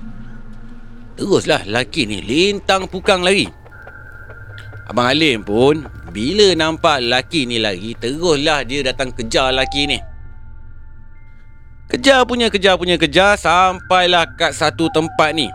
Teruslah 1.19 1.67
lelaki 1.67 2.07
ni 2.07 2.23
lintang 2.23 2.87
pukang 2.87 3.27
lari. 3.27 3.51
Abang 4.87 5.11
Halim 5.11 5.43
pun 5.43 5.83
bila 6.15 6.55
nampak 6.55 7.03
lelaki 7.03 7.45
ni 7.45 7.59
lari, 7.59 7.99
teruslah 7.99 8.63
dia 8.63 8.87
datang 8.87 9.11
kejar 9.11 9.51
lelaki 9.51 9.91
ni. 9.91 9.99
Kejar 11.91 12.23
punya, 12.23 12.47
kejar 12.53 12.79
punya, 12.79 12.95
kejar 13.01 13.35
sampailah 13.35 14.31
kat 14.39 14.55
satu 14.55 14.87
tempat 14.95 15.35
ni. 15.35 15.51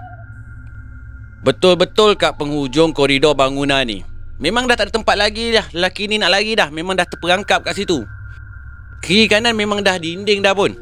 Betul-betul 1.48 2.20
kat 2.20 2.36
penghujung 2.36 2.92
koridor 2.92 3.32
bangunan 3.32 3.88
ni. 3.88 4.04
Memang 4.44 4.68
dah 4.68 4.76
tak 4.76 4.92
ada 4.92 4.94
tempat 5.00 5.16
lagi 5.16 5.56
dah. 5.56 5.64
Lelaki 5.72 6.12
ni 6.12 6.20
nak 6.20 6.34
lari 6.36 6.58
dah. 6.58 6.68
Memang 6.74 7.00
dah 7.00 7.08
terperangkap 7.08 7.64
kat 7.64 7.78
situ. 7.78 8.04
Kiri 9.00 9.32
kanan 9.32 9.56
memang 9.56 9.80
dah 9.80 9.96
dinding 9.96 10.44
dah 10.44 10.52
pun. 10.52 10.76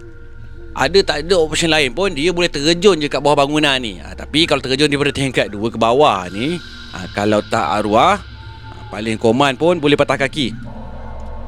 Ada 0.72 1.00
tak 1.04 1.18
ada 1.28 1.36
option 1.36 1.68
lain 1.68 1.92
pun 1.92 2.16
Dia 2.16 2.32
boleh 2.32 2.48
terjun 2.48 2.96
je 2.96 3.12
kat 3.12 3.20
bawah 3.20 3.44
bangunan 3.44 3.76
ni. 3.84 4.00
Ha, 4.00 4.16
Tapi 4.16 4.48
kalau 4.48 4.64
terjun 4.64 4.88
daripada 4.88 5.12
tingkat 5.12 5.52
2 5.52 5.60
ke 5.68 5.76
bawah 5.76 6.24
ni 6.32 6.56
ha, 6.96 7.12
Kalau 7.12 7.44
tak 7.44 7.84
arwah 7.84 8.16
ha, 8.16 8.76
Paling 8.88 9.20
koman 9.20 9.60
pun 9.60 9.84
boleh 9.84 10.00
patah 10.00 10.16
kaki. 10.16 10.56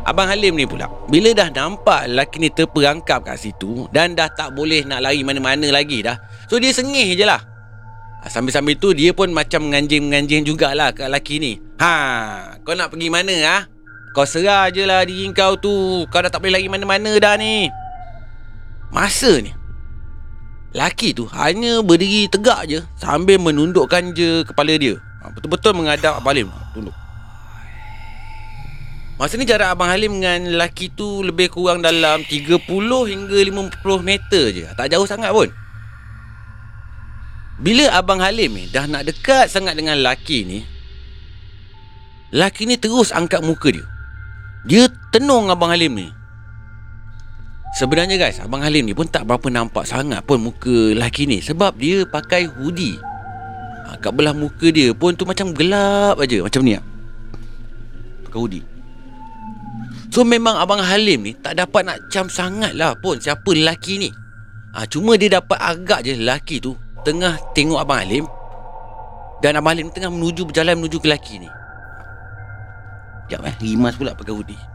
Abang 0.03 0.27
Halim 0.27 0.60
ni 0.60 0.68
pula 0.68 0.92
Bila 1.08 1.32
dah 1.32 1.48
nampak 1.48 2.12
lelaki 2.12 2.44
ni 2.44 2.51
terperangkap 2.51 3.24
kat 3.24 3.39
situ 3.39 3.88
Dan 3.96 4.20
dah 4.20 4.27
tak 4.27 4.51
boleh 4.51 4.84
nak 4.84 5.00
lari 5.00 5.24
mana-mana 5.24 5.72
lagi 5.72 6.03
dah 6.03 6.20
So 6.51 6.60
dia 6.60 6.75
sengih 6.75 7.15
je 7.15 7.24
lah. 7.24 7.39
Ha, 8.20 8.27
Sambil-sambil 8.27 8.75
tu 8.75 8.92
dia 8.92 9.15
pun 9.15 9.32
macam 9.32 9.72
menganjing-menganjing 9.72 10.44
jugalah 10.44 10.92
kat 10.92 11.08
lelaki 11.08 11.39
ni. 11.39 11.53
Ha, 11.80 12.60
kau 12.68 12.75
nak 12.75 12.92
pergi 12.92 13.08
mana 13.08 13.36
ha? 13.48 13.58
Kau 14.12 14.27
serah 14.27 14.68
je 14.70 14.84
lah 14.84 15.08
diri 15.08 15.32
kau 15.32 15.56
tu. 15.56 16.03
Kau 16.12 16.20
dah 16.20 16.30
tak 16.30 16.44
boleh 16.44 16.60
lari 16.60 16.68
mana-mana 16.68 17.15
dah 17.18 17.39
ni 17.39 17.72
Masa 18.93 19.41
ni 19.41 19.50
Laki 20.73 21.17
tu 21.17 21.25
hanya 21.33 21.81
berdiri 21.81 22.29
tegak 22.29 22.69
je 22.69 22.79
Sambil 23.01 23.41
menundukkan 23.41 24.13
je 24.13 24.45
kepala 24.45 24.73
dia. 24.77 25.01
Ha, 25.21 25.33
Betul-betul 25.33 25.73
menghadap 25.73 26.21
Abang 26.21 26.38
Halim 26.38 26.50
Tunduk. 26.77 26.93
Masa 29.17 29.38
ni 29.38 29.45
jarak 29.50 29.73
Abang 29.73 29.89
Halim 29.89 30.21
dengan 30.21 30.45
lelaki 30.45 30.93
tu 30.93 31.25
Lebih 31.25 31.50
kurang 31.50 31.81
dalam 31.81 32.21
30 32.25 32.62
hingga 33.09 33.38
50 33.50 34.01
meter 34.05 34.43
je. 34.53 34.65
Tak 34.77 34.88
jauh 34.93 35.09
sangat 35.09 35.33
pun. 35.33 35.50
Bila 37.62 37.93
Abang 37.93 38.21
Halim 38.21 38.53
ni 38.53 38.65
dah 38.69 38.89
nak 38.89 39.05
dekat 39.05 39.50
sangat 39.50 39.77
dengan 39.77 40.01
lelaki 40.01 40.45
ni 40.45 40.59
Lelaki 42.33 42.65
ni 42.65 42.81
terus 42.81 43.13
angkat 43.13 43.45
muka 43.45 43.69
dia. 43.69 43.85
Dia 44.65 44.89
tenung 45.13 45.53
Abang 45.53 45.69
Halim 45.69 45.93
ni 45.93 46.09
Sebenarnya 47.74 48.22
guys, 48.22 48.38
Abang 48.38 48.62
Halim 48.62 48.86
ni 48.86 48.94
pun 48.94 49.10
tak 49.10 49.25
berapa 49.25 49.50
nampak 49.50 49.89
sangat 49.89 50.22
pun 50.30 50.38
muka 50.38 50.94
lelaki 50.94 51.25
ni. 51.25 51.42
Sebab 51.42 51.74
dia 51.82 52.06
pakai 52.06 52.46
hoodie. 52.46 53.01
Ha, 53.89 53.98
Kat 53.98 54.13
belah 54.13 54.38
muka 54.38 54.70
dia 54.70 54.94
pun 54.94 55.18
tu 55.18 55.25
macam 55.25 55.50
gelap 55.58 56.22
aja. 56.22 56.46
Macam 56.46 56.62
ni 56.62 56.77
lah 56.77 56.86
Pakai 58.30 58.38
hoodie. 58.38 58.65
So 60.13 60.22
memang 60.22 60.53
Abang 60.62 60.86
Halim 60.86 61.25
ni 61.25 61.34
tak 61.34 61.58
dapat 61.58 61.82
nak 61.82 61.98
cam 62.13 62.30
sangat 62.30 62.77
lah 62.77 62.94
pun 62.94 63.18
siapa 63.18 63.50
lelaki 63.50 64.06
ni. 64.06 64.10
Ha, 64.77 64.86
Cuma 64.86 65.18
dia 65.18 65.42
dapat 65.42 65.58
agak 65.58 66.06
je 66.06 66.13
lelaki 66.13 66.62
tu 66.62 66.77
Tengah 67.01 67.42
tengok 67.58 67.82
Abang 67.82 68.06
Halim. 68.06 68.30
Dan 69.42 69.58
Abang 69.58 69.74
Halim 69.74 69.89
tengah 69.89 70.13
menuju 70.13 70.46
berjalan 70.46 70.77
menuju 70.77 71.01
ke 71.01 71.10
lelaki 71.10 71.42
ni. 71.42 71.50
Sekejap 73.25 73.50
eh, 73.50 73.56
rimas 73.65 73.98
pula 73.98 74.13
pakai 74.13 74.30
hoodie 74.30 74.73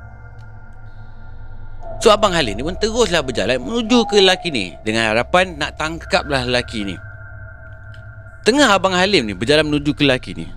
So 2.08 2.16
Abang 2.16 2.32
Halim 2.32 2.56
ni 2.56 2.64
pun 2.64 2.72
teruslah 2.72 3.20
berjalan 3.20 3.60
menuju 3.60 4.08
ke 4.08 4.24
lelaki 4.24 4.48
ni 4.48 4.72
Dengan 4.80 5.12
harapan 5.12 5.60
nak 5.60 5.76
tangkaplah 5.76 6.48
lelaki 6.48 6.88
ni. 6.88 6.96
Tengah 8.48 8.80
Abang 8.80 8.96
Halim 8.96 9.28
ni 9.28 9.36
berjalan 9.36 9.68
menuju 9.68 9.92
ke 9.92 10.08
lelaki 10.08 10.32
ni 10.32 10.48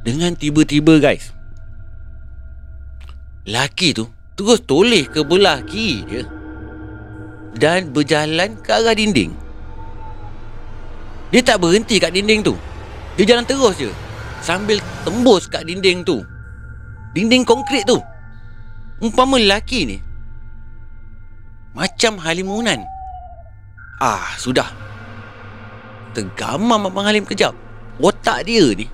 Dengan 0.00 0.32
tiba-tiba 0.32 0.96
guys. 1.04 1.36
Lelaki 3.44 3.92
tu 3.92 4.08
terus 4.32 4.64
toleh 4.64 5.04
ke 5.04 5.20
belah 5.20 5.60
kiri 5.68 6.08
dia 6.08 6.24
Dan 7.52 7.92
berjalan 7.92 8.56
ke 8.64 8.72
arah 8.72 8.96
dinding. 8.96 9.36
Dia 11.28 11.44
tak 11.44 11.60
berhenti 11.60 12.00
kat 12.00 12.16
dinding 12.16 12.40
tu. 12.40 12.56
Dia 13.20 13.28
jalan 13.28 13.44
terus 13.44 13.76
je 13.76 13.92
Sambil 14.40 14.80
tembus 15.04 15.52
kat 15.52 15.68
dinding 15.68 16.00
tu. 16.00 16.24
Dinding 17.12 17.44
konkrit 17.44 17.84
tu. 17.84 18.00
Umpama 19.04 19.36
lelaki 19.36 19.84
ni 19.84 20.13
macam 21.74 22.22
halimunan 22.22 22.80
Ah, 23.98 24.34
sudah. 24.38 24.66
Tergamam 26.14 26.90
Abang 26.90 27.06
Halim 27.06 27.26
kejap. 27.26 27.54
Otak 27.98 28.46
dia 28.46 28.74
ni 28.74 28.90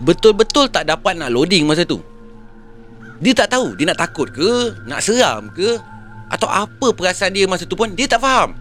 Betul-betul 0.00 0.72
tak 0.72 0.88
dapat 0.88 1.16
nak 1.16 1.32
loading 1.32 1.68
masa 1.68 1.84
tu. 1.84 2.00
Dia 3.20 3.32
tak 3.32 3.56
tahu 3.56 3.76
Dia 3.76 3.92
nak 3.92 4.00
takut 4.00 4.28
ke 4.28 4.76
Nak 4.84 5.00
seram 5.00 5.48
ke 5.52 5.80
Atau 6.28 6.48
apa 6.48 6.92
perasaan 6.92 7.32
dia 7.32 7.48
masa 7.48 7.64
tu 7.64 7.76
pun 7.76 7.92
Dia 7.92 8.08
tak 8.08 8.20
faham. 8.20 8.56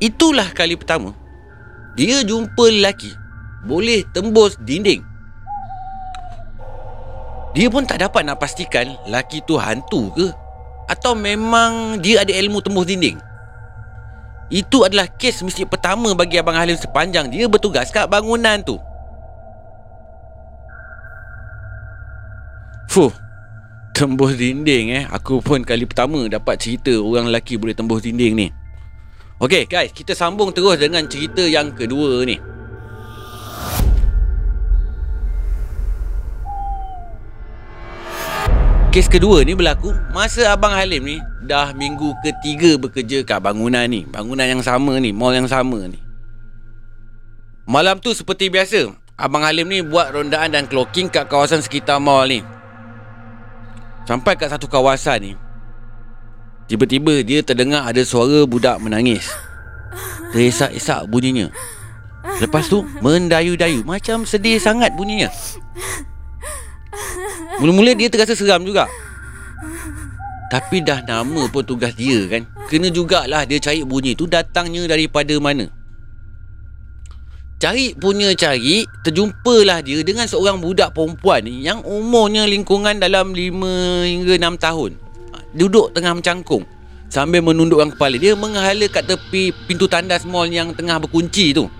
Itulah 0.00 0.52
kali 0.56 0.76
pertama 0.76 1.12
Dia 1.96 2.24
jumpa 2.24 2.64
lelaki 2.72 3.12
Boleh 3.68 4.04
tembus 4.12 4.56
dinding. 4.60 5.04
Dia 7.52 7.68
pun 7.68 7.84
tak 7.84 8.00
dapat 8.00 8.24
nak 8.24 8.40
pastikan 8.40 8.96
Lelaki 9.04 9.44
tu 9.44 9.60
hantu 9.60 10.08
ke 10.16 10.41
atau 10.92 11.16
memang 11.16 11.96
dia 12.04 12.20
ada 12.20 12.32
ilmu 12.36 12.60
tembus 12.60 12.84
dinding? 12.84 13.16
Itu 14.52 14.84
adalah 14.84 15.08
kes 15.08 15.40
misteri 15.40 15.64
pertama 15.64 16.12
bagi 16.12 16.36
Abang 16.36 16.52
Halim 16.52 16.76
sepanjang 16.76 17.32
dia 17.32 17.48
bertugas 17.48 17.88
kat 17.88 18.04
bangunan 18.12 18.60
tu. 18.60 18.76
Fuh, 22.92 23.08
tembus 23.96 24.36
dinding 24.36 24.92
eh. 24.92 25.04
Aku 25.08 25.40
pun 25.40 25.64
kali 25.64 25.88
pertama 25.88 26.28
dapat 26.28 26.60
cerita 26.60 26.92
orang 27.00 27.32
lelaki 27.32 27.56
boleh 27.56 27.72
tembus 27.72 28.04
dinding 28.04 28.36
ni. 28.36 28.48
Okay 29.40 29.64
guys, 29.64 29.96
kita 29.96 30.12
sambung 30.12 30.52
terus 30.52 30.76
dengan 30.76 31.08
cerita 31.08 31.40
yang 31.40 31.72
kedua 31.72 32.20
ni. 32.28 32.51
Kes 38.92 39.08
kedua 39.08 39.40
ni 39.40 39.56
berlaku 39.56 39.88
masa 40.12 40.52
Abang 40.52 40.76
Halim 40.76 41.00
ni 41.08 41.16
dah 41.48 41.72
minggu 41.72 42.12
ketiga 42.20 42.76
bekerja 42.76 43.24
kat 43.24 43.40
bangunan 43.40 43.88
ni. 43.88 44.04
Bangunan 44.04 44.44
yang 44.44 44.60
sama 44.60 45.00
ni, 45.00 45.16
mall 45.16 45.32
yang 45.32 45.48
sama 45.48 45.88
ni. 45.88 45.96
Malam 47.64 48.04
tu 48.04 48.12
seperti 48.12 48.52
biasa, 48.52 48.92
Abang 49.16 49.48
Halim 49.48 49.72
ni 49.72 49.80
buat 49.80 50.12
rondaan 50.12 50.52
dan 50.52 50.68
clocking 50.68 51.08
kat 51.08 51.24
kawasan 51.24 51.64
sekitar 51.64 52.04
mall 52.04 52.28
ni. 52.28 52.44
Sampai 54.04 54.36
kat 54.36 54.52
satu 54.52 54.68
kawasan 54.68 55.24
ni, 55.24 55.32
tiba-tiba 56.68 57.24
dia 57.24 57.40
terdengar 57.40 57.88
ada 57.88 58.04
suara 58.04 58.44
budak 58.44 58.76
menangis. 58.76 59.24
Teresak-esak 60.36 61.08
bunyinya. 61.08 61.48
Lepas 62.44 62.68
tu, 62.68 62.84
mendayu-dayu 63.00 63.88
macam 63.88 64.28
sedih 64.28 64.60
sangat 64.60 64.92
bunyinya. 64.92 65.32
Mula-mula 67.62 67.94
dia 67.94 68.10
terasa 68.10 68.34
seram 68.34 68.66
juga. 68.66 68.90
Tapi 70.50 70.82
dah 70.82 70.98
nama 71.06 71.46
pun 71.46 71.62
tugas 71.62 71.94
dia 71.94 72.26
kan? 72.26 72.42
Kena 72.66 72.90
jugalah 72.90 73.46
dia 73.46 73.62
cari 73.62 73.86
bunyi 73.86 74.18
tu 74.18 74.26
datangnya 74.26 74.90
daripada 74.90 75.30
mana. 75.38 75.70
Cari 77.62 77.94
punya 77.94 78.34
cari 78.34 78.82
Terjumpalah 79.06 79.86
dia 79.86 80.02
dengan 80.02 80.26
seorang 80.26 80.58
budak 80.58 80.98
perempuan 80.98 81.46
Yang 81.46 81.86
umurnya 81.86 82.42
lingkungan 82.42 82.98
dalam 82.98 83.30
5 83.30 83.38
hingga 84.02 84.34
6 84.34 84.58
tahun. 84.58 84.90
Ha, 85.30 85.36
Duduk 85.54 85.94
tengah 85.94 86.18
mencangkung 86.18 86.66
Sambil 87.06 87.38
menundukkan 87.38 87.94
kepala. 87.94 88.18
Dia 88.18 88.34
menghala 88.34 88.90
kat 88.90 89.06
tepi 89.06 89.54
pintu 89.70 89.86
tandas 89.86 90.26
mall 90.26 90.50
yang 90.50 90.74
tengah 90.74 90.98
berkunci 90.98 91.54
tu. 91.54 91.70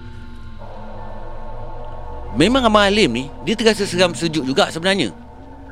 Memang 2.39 2.63
Abang 2.63 2.87
Halim 2.87 3.11
ni 3.11 3.25
Dia 3.43 3.59
terasa 3.59 3.83
seram 3.83 4.15
sejuk 4.15 4.47
juga 4.47 4.71
sebenarnya 4.71 5.11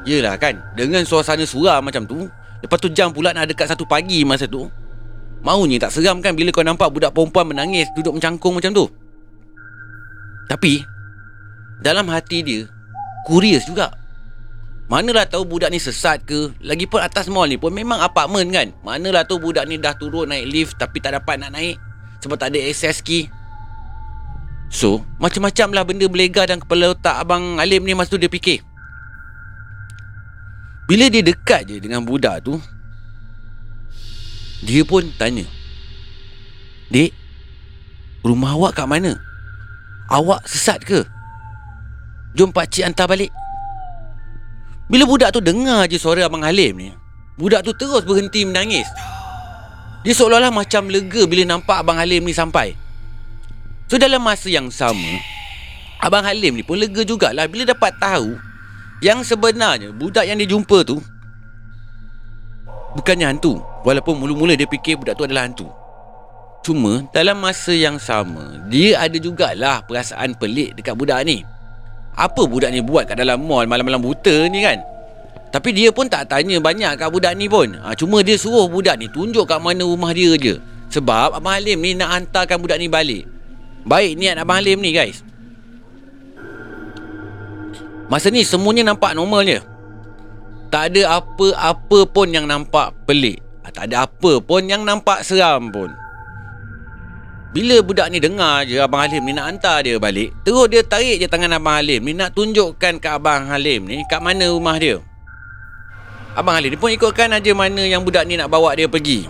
Yelah 0.08 0.40
kan 0.40 0.56
Dengan 0.72 1.04
suasana 1.04 1.44
suram 1.44 1.84
macam 1.84 2.08
tu 2.08 2.24
Lepas 2.60 2.78
tu 2.80 2.88
jam 2.92 3.12
pula 3.12 3.32
nak 3.32 3.48
dekat 3.48 3.68
satu 3.68 3.84
pagi 3.84 4.24
masa 4.24 4.48
tu 4.48 4.68
Maunya 5.40 5.80
tak 5.80 5.96
seram 5.96 6.20
kan 6.20 6.36
Bila 6.36 6.52
kau 6.52 6.64
nampak 6.64 6.92
budak 6.92 7.12
perempuan 7.12 7.48
menangis 7.48 7.88
Duduk 7.96 8.16
mencangkung 8.16 8.56
macam 8.56 8.72
tu. 8.72 8.84
Tapi 10.48 10.84
Dalam 11.80 12.08
hati 12.12 12.44
dia 12.44 12.60
Curious 13.28 13.68
juga. 13.68 13.92
Manalah 14.88 15.28
tahu 15.28 15.44
budak 15.44 15.68
ni 15.70 15.76
sesat 15.76 16.24
ke? 16.24 16.50
Lagipun 16.64 16.98
atas 17.04 17.28
mall 17.28 17.46
ni 17.46 17.60
pun 17.60 17.70
memang 17.70 18.00
apartmen 18.00 18.48
kan? 18.48 18.72
Manalah 18.80 19.28
tahu 19.28 19.52
budak 19.52 19.68
ni 19.68 19.76
dah 19.76 19.92
turun 19.94 20.32
naik 20.32 20.48
lift 20.48 20.74
Tapi 20.80 20.98
tak 21.04 21.14
dapat 21.20 21.36
nak 21.36 21.52
naik 21.54 21.76
Sebab 22.24 22.40
tak 22.40 22.56
ada 22.56 22.58
access 22.64 23.04
key. 23.04 23.28
So 24.72 25.04
Macam-macam 25.20 25.68
lah 25.76 25.84
benda 25.84 26.08
berlega 26.08 26.48
dan 26.48 26.64
kepala 26.64 26.96
otak 26.96 27.12
Abang 27.16 27.60
Alim 27.60 27.84
ni 27.84 27.92
masa 27.92 28.16
tu 28.16 28.20
dia 28.20 28.32
fikir 28.32 28.64
bila 30.90 31.06
dia 31.06 31.22
dekat 31.22 31.70
je 31.70 31.78
dengan 31.78 32.02
budak 32.02 32.42
tu 32.42 32.58
Dia 34.66 34.82
pun 34.82 35.06
tanya 35.14 35.46
Dek 36.90 37.14
Rumah 38.26 38.58
awak 38.58 38.82
kat 38.82 38.90
mana? 38.90 39.14
Awak 40.10 40.42
sesat 40.50 40.82
ke? 40.82 41.06
Jom 42.34 42.52
pakcik 42.52 42.84
hantar 42.84 43.08
balik. 43.08 43.32
Bila 44.90 45.06
budak 45.06 45.30
tu 45.32 45.40
dengar 45.40 45.86
je 45.86 45.96
suara 45.96 46.26
Abang 46.26 46.42
Halim 46.42 46.76
ni, 46.76 46.90
budak 47.40 47.64
tu 47.64 47.72
terus 47.72 48.04
berhenti 48.04 48.44
menangis. 48.44 48.84
Dia 50.04 50.12
seolah-olah 50.12 50.52
macam 50.52 50.90
lega 50.90 51.24
bila 51.24 51.46
nampak 51.46 51.80
Abang 51.80 51.96
Halim 51.96 52.26
ni 52.26 52.34
sampai. 52.36 52.74
So 53.88 53.96
dalam 53.96 54.20
masa 54.20 54.52
yang 54.52 54.68
sama, 54.68 55.22
Abang 56.02 56.28
Halim 56.28 56.58
ni 56.58 56.66
pun 56.66 56.76
lega 56.76 57.06
jugalah 57.06 57.48
bila 57.48 57.64
dapat 57.64 57.96
tahu 57.96 58.49
yang 59.00 59.24
sebenarnya 59.24 59.92
budak 59.96 60.28
yang 60.28 60.36
dia 60.36 60.48
jumpa 60.48 60.84
tu 60.84 61.00
bukannya 62.96 63.32
hantu. 63.32 63.60
Walaupun 63.80 64.20
mula-mula 64.20 64.52
dia 64.52 64.68
fikir 64.68 65.00
budak 65.00 65.16
tu 65.16 65.24
adalah 65.24 65.48
hantu. 65.48 65.68
Cuma 66.60 67.08
dalam 67.16 67.40
masa 67.40 67.72
yang 67.72 67.96
sama, 67.96 68.60
dia 68.68 69.00
ada 69.00 69.16
jugalah 69.16 69.80
perasaan 69.88 70.36
pelik 70.36 70.76
dekat 70.76 70.92
budak 70.92 71.24
ni. 71.24 71.40
Apa 72.12 72.44
budak 72.44 72.68
ni 72.68 72.84
buat 72.84 73.08
kat 73.08 73.16
dalam 73.16 73.40
mall 73.40 73.64
malam-malam 73.64 74.04
buta 74.04 74.44
ni 74.52 74.60
kan? 74.60 74.76
Tapi 75.50 75.72
dia 75.72 75.88
pun 75.88 76.06
tak 76.06 76.28
tanya 76.28 76.60
banyak 76.60 77.00
kat 77.00 77.08
budak 77.08 77.32
ni 77.32 77.48
pun. 77.48 77.72
Ha, 77.80 77.96
cuma 77.96 78.20
dia 78.20 78.36
suruh 78.36 78.68
budak 78.68 79.00
ni 79.00 79.08
tunjuk 79.08 79.48
kat 79.48 79.56
mana 79.56 79.82
rumah 79.88 80.12
dia 80.12 80.36
je. 80.36 80.60
Sebab 80.92 81.40
Abang 81.40 81.56
Halim 81.56 81.80
ni 81.80 81.96
nak 81.96 82.12
hantarkan 82.12 82.60
budak 82.60 82.76
ni 82.76 82.92
balik. 82.92 83.24
Baik 83.88 84.20
niat 84.20 84.36
Abang 84.36 84.60
Halim 84.60 84.84
ni 84.84 84.92
guys. 84.92 85.24
Masa 88.10 88.26
ni 88.26 88.42
semuanya 88.42 88.90
nampak 88.90 89.14
normal 89.14 89.46
je. 89.46 89.62
Tak 90.66 90.90
ada 90.90 91.22
apa-apa 91.22 91.98
pun 92.10 92.26
yang 92.26 92.50
nampak 92.50 92.90
pelik. 93.06 93.38
Ha, 93.62 93.70
tak 93.70 93.86
ada 93.86 94.10
apa 94.10 94.42
pun 94.42 94.66
yang 94.66 94.82
nampak 94.82 95.22
seram 95.22 95.70
pun. 95.70 95.94
Bila 97.50 97.82
budak 97.82 98.14
ni 98.14 98.22
dengar 98.22 98.62
je 98.62 98.78
Abang 98.78 99.02
Halim 99.02 99.26
ni 99.26 99.34
nak 99.34 99.50
hantar 99.50 99.82
dia 99.82 99.98
balik 99.98 100.30
Terus 100.46 100.70
dia 100.70 100.86
tarik 100.86 101.18
je 101.18 101.26
tangan 101.26 101.58
Abang 101.58 101.82
Halim 101.82 102.06
ni 102.06 102.14
Nak 102.14 102.30
tunjukkan 102.30 103.02
ke 103.02 103.08
Abang 103.10 103.50
Halim 103.50 103.90
ni 103.90 104.06
Kat 104.06 104.22
mana 104.22 104.54
rumah 104.54 104.78
dia 104.78 105.02
Abang 106.38 106.54
Halim 106.54 106.70
ni 106.70 106.78
pun 106.78 106.94
ikutkan 106.94 107.26
aja 107.34 107.50
mana 107.50 107.82
yang 107.82 108.06
budak 108.06 108.22
ni 108.22 108.38
nak 108.38 108.54
bawa 108.54 108.70
dia 108.78 108.86
pergi 108.86 109.26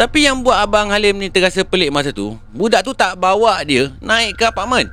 Tapi 0.00 0.24
yang 0.24 0.40
buat 0.40 0.56
Abang 0.56 0.88
Halim 0.88 1.20
ni 1.20 1.28
terasa 1.28 1.60
pelik 1.68 1.92
masa 1.92 2.16
tu 2.16 2.32
Budak 2.48 2.80
tu 2.80 2.96
tak 2.96 3.12
bawa 3.20 3.60
dia 3.60 3.92
naik 4.00 4.40
ke 4.40 4.48
apartmen 4.48 4.88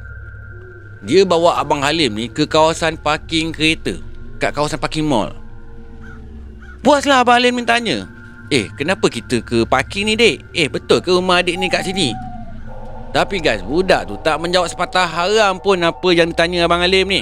Dia 1.06 1.22
bawa 1.26 1.62
Abang 1.62 1.86
Halim 1.86 2.18
ni 2.18 2.26
ke 2.26 2.50
kawasan 2.50 2.98
parking 2.98 3.54
kereta 3.54 4.02
Kat 4.42 4.54
kawasan 4.54 4.82
parking 4.82 5.06
mall 5.06 5.34
Puaslah 6.82 7.22
Abang 7.22 7.38
Halim 7.38 7.58
ni 7.58 7.66
tanya 7.66 8.18
Eh, 8.48 8.72
kenapa 8.80 9.12
kita 9.12 9.44
ke 9.44 9.68
parking 9.68 10.08
ni, 10.08 10.16
dek? 10.16 10.40
Eh, 10.56 10.72
betul 10.72 11.04
ke 11.04 11.12
rumah 11.12 11.44
adik 11.44 11.60
ni 11.60 11.68
kat 11.68 11.84
sini? 11.84 12.16
Tapi 13.12 13.44
guys, 13.44 13.60
budak 13.60 14.08
tu 14.08 14.16
tak 14.24 14.40
menjawab 14.40 14.72
sepatah 14.72 15.04
haram 15.04 15.60
pun 15.60 15.76
apa 15.84 16.10
yang 16.16 16.32
ditanya 16.32 16.64
Abang 16.64 16.80
Alim 16.80 17.12
ni. 17.12 17.22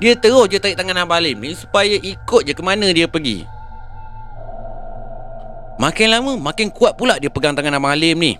Dia 0.00 0.16
terus 0.16 0.48
je 0.48 0.56
tarik 0.56 0.80
tangan 0.80 1.04
Abang 1.04 1.20
Alim 1.20 1.36
ni 1.44 1.52
supaya 1.52 1.92
ikut 2.00 2.48
je 2.48 2.56
ke 2.56 2.62
mana 2.64 2.88
dia 2.88 3.04
pergi. 3.04 3.44
Makin 5.76 6.08
lama, 6.08 6.32
makin 6.40 6.72
kuat 6.72 6.96
pula 6.96 7.20
dia 7.20 7.28
pegang 7.28 7.52
tangan 7.52 7.76
Abang 7.76 7.92
Halim 7.92 8.16
ni. 8.16 8.32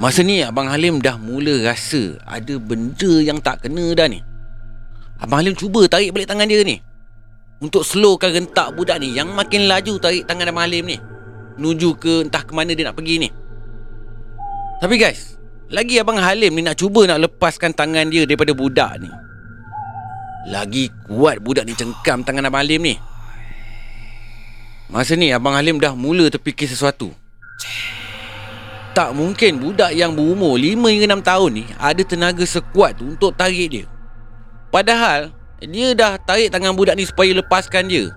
Masa 0.00 0.24
ni 0.24 0.40
Abang 0.40 0.70
Halim 0.70 1.02
dah 1.02 1.20
mula 1.20 1.68
rasa 1.68 2.16
ada 2.24 2.56
benda 2.56 3.12
yang 3.20 3.42
tak 3.42 3.66
kena 3.66 3.92
dah 3.92 4.08
ni. 4.08 4.24
Abang 5.20 5.44
Halim 5.44 5.52
cuba 5.52 5.84
tarik 5.90 6.14
balik 6.14 6.30
tangan 6.30 6.48
dia 6.48 6.64
ni. 6.64 6.80
Untuk 7.62 7.86
slowkan 7.86 8.34
rentak 8.34 8.74
budak 8.74 8.98
ni 8.98 9.14
Yang 9.14 9.38
makin 9.38 9.70
laju 9.70 9.94
tarik 10.02 10.26
tangan 10.26 10.50
Abang 10.50 10.64
Halim 10.64 10.88
ni. 10.88 10.98
Menuju 11.60 11.94
ke 12.00 12.26
entah 12.26 12.42
ke 12.42 12.52
mana 12.56 12.72
dia 12.72 12.88
nak 12.88 12.96
pergi 12.96 13.22
ni. 13.22 13.28
Tapi 14.80 14.94
guys 14.96 15.36
Lagi 15.68 16.00
Abang 16.00 16.18
Halim 16.18 16.56
ni 16.56 16.64
nak 16.64 16.80
cuba 16.80 17.06
nak 17.06 17.22
lepaskan 17.28 17.70
tangan 17.76 18.08
dia 18.08 18.24
daripada 18.24 18.56
budak 18.56 18.98
ni. 18.98 19.10
Lagi 20.50 20.90
kuat 21.06 21.38
budak 21.38 21.68
ni 21.68 21.78
cengkam 21.78 22.26
tangan 22.26 22.48
Abang 22.50 22.64
Halim 22.64 22.82
ni. 22.82 22.94
Masa 24.90 25.14
ni 25.14 25.30
Abang 25.30 25.54
Halim 25.54 25.78
dah 25.78 25.94
mula 25.94 26.26
terfikir 26.26 26.66
sesuatu 26.66 27.14
Tak 28.92 29.16
mungkin 29.16 29.56
budak 29.56 29.96
yang 29.96 30.12
berumur 30.12 30.60
5 30.60 30.76
hingga 30.76 31.16
6 31.16 31.24
tahun 31.24 31.50
ni 31.56 31.64
Ada 31.80 32.02
tenaga 32.04 32.44
sekuat 32.44 33.00
tu 33.00 33.08
untuk 33.16 33.32
tarik 33.32 33.68
dia. 33.72 33.84
Padahal 34.68 35.32
dia 35.62 35.96
dah 35.96 36.18
tarik 36.20 36.52
tangan 36.52 36.76
budak 36.76 36.98
ni 36.98 37.08
supaya 37.08 37.32
lepaskan 37.32 37.88
dia. 37.88 38.12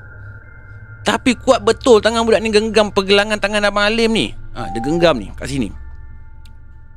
Tapi 1.06 1.38
kuat 1.38 1.62
betul 1.62 2.02
tangan 2.02 2.26
budak 2.26 2.42
ni 2.42 2.50
genggam 2.50 2.90
pergelangan 2.90 3.38
tangan 3.38 3.70
Abang 3.70 3.88
Halim 3.88 4.12
ni. 4.12 4.34
Ha, 4.58 4.72
Dia 4.74 4.82
genggam 4.82 5.16
ni 5.20 5.30
kat 5.38 5.48
sini. 5.48 5.70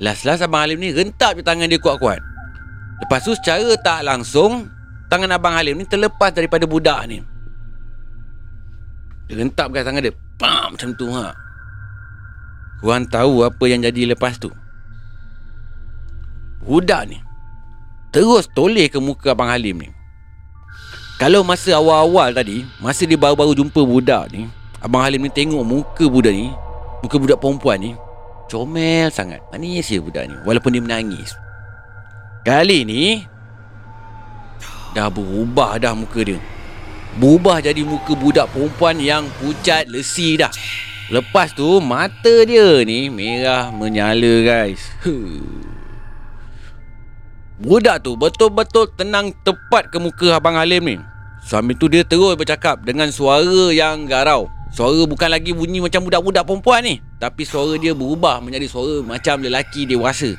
Last-last 0.01 0.43
Abang 0.43 0.64
Halim 0.64 0.81
ni 0.81 0.91
rentap 0.91 1.37
je 1.37 1.45
tangan 1.45 1.69
dia 1.69 1.77
kuat-kuat. 1.77 2.19
Lepas 3.05 3.21
tu 3.23 3.37
secara 3.37 3.77
tak 3.79 4.03
langsung 4.03 4.67
Tangan 5.09 5.41
Abang 5.41 5.57
Halim 5.57 5.81
ni 5.81 5.88
terlepas 5.88 6.37
daripada 6.37 6.69
budak 6.69 7.01
ni. 7.09 7.25
Dia 9.25 9.41
rentapkan 9.41 9.81
tangan 9.81 10.05
dia. 10.05 10.14
Pam 10.37 10.77
macam 10.77 10.93
tu 10.95 11.09
ha. 11.17 11.33
Korang 12.79 13.11
tahu 13.11 13.43
apa 13.43 13.64
yang 13.67 13.83
jadi 13.83 14.14
lepas 14.14 14.38
tu? 14.38 14.55
Budak 16.62 17.11
ni 17.11 17.19
Terus 18.14 18.47
toleh 18.55 18.87
ke 18.87 19.03
muka 19.03 19.35
Abang 19.35 19.51
Halim 19.51 19.83
ni. 19.83 19.91
Kalau 21.19 21.43
masa 21.43 21.75
awal-awal 21.75 22.31
tadi 22.31 22.62
Masa 22.79 23.03
dia 23.03 23.19
baru-baru 23.19 23.59
jumpa 23.59 23.83
budak 23.83 24.31
ni 24.31 24.47
Abang 24.79 25.03
Halim 25.03 25.27
ni 25.27 25.31
tengok 25.33 25.64
muka 25.67 26.05
budak 26.07 26.31
ni 26.31 26.55
Muka 27.03 27.17
budak 27.19 27.43
perempuan 27.43 27.83
ni 27.83 27.91
Comel 28.47 29.11
sangat. 29.11 29.43
Manis 29.51 29.91
je 29.91 29.99
budak 29.99 30.31
ni 30.31 30.38
Walaupun 30.47 30.71
dia 30.71 30.83
menangis. 30.83 31.35
Kali 32.47 32.87
ni 32.87 33.27
Dah 34.95 35.11
berubah 35.11 35.77
dah 35.83 35.93
muka 35.99 36.23
dia. 36.23 36.38
Berubah 37.19 37.59
jadi 37.59 37.83
muka 37.83 38.14
budak 38.14 38.47
perempuan 38.55 39.03
yang 39.03 39.27
pucat 39.43 39.91
lesi 39.91 40.38
dah 40.38 40.49
Lepas 41.09 41.57
tu 41.57 41.81
mata 41.81 42.44
dia 42.44 42.85
ni 42.85 43.09
merah 43.09 43.73
menyala 43.73 44.44
guys 44.44 44.92
Budak 47.59 48.05
tu 48.05 48.12
betul-betul 48.14 48.92
tenang 48.92 49.33
tepat 49.40 49.88
ke 49.88 49.99
muka 49.99 50.37
Abang 50.37 50.55
Halim 50.55 50.85
ni. 50.85 50.97
Suami 51.42 51.75
tu 51.75 51.90
dia 51.90 52.07
terus 52.07 52.38
bercakap 52.38 52.85
dengan 52.87 53.11
suara 53.11 53.75
yang 53.75 54.07
garau. 54.07 54.47
Suara 54.71 55.03
bukan 55.09 55.27
lagi 55.27 55.51
bunyi 55.51 55.83
macam 55.83 56.07
budak-budak 56.07 56.47
perempuan 56.47 56.87
ni. 56.87 57.03
Tapi 57.18 57.42
suara 57.42 57.75
dia 57.81 57.99
berubah 57.99 58.38
menjadi 58.38 58.71
suara 58.71 59.03
macam 59.03 59.42
lelaki 59.42 59.90
dewasa. 59.90 60.38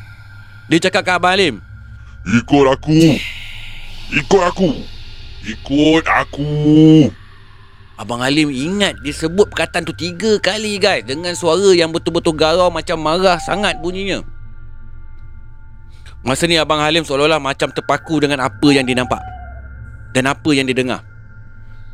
Dia 0.71 0.79
cakap 0.79 1.01
ke 1.03 1.11
Abang 1.11 1.35
Halim. 1.35 1.59
Ikut 2.23 2.65
aku. 2.71 3.19
Ikut 4.15 4.43
aku. 4.47 4.69
Ikut 5.43 6.05
aku. 6.07 6.47
Abang 7.99 8.23
Halim 8.23 8.47
ingat 8.47 9.03
dia 9.03 9.11
sebut 9.11 9.51
perkataan 9.51 9.83
tu 9.83 9.91
tiga 9.91 10.39
kali 10.39 10.79
guys. 10.79 11.03
Dengan 11.03 11.35
suara 11.35 11.75
yang 11.75 11.91
betul-betul 11.91 12.31
garau 12.31 12.71
macam 12.71 12.95
marah 12.95 13.35
sangat 13.43 13.75
bunyinya. 13.83 14.23
Masa 16.23 16.47
ni 16.47 16.55
Abang 16.55 16.79
Halim 16.79 17.03
seolah-olah 17.03 17.43
macam 17.43 17.71
terpaku 17.75 18.23
dengan 18.23 18.43
apa 18.43 18.67
yang 18.75 18.83
dia 18.83 18.91
nampak 18.91 19.23
Dan 20.11 20.27
apa 20.27 20.51
yang 20.51 20.67
dia 20.67 20.75
dengar 20.75 20.99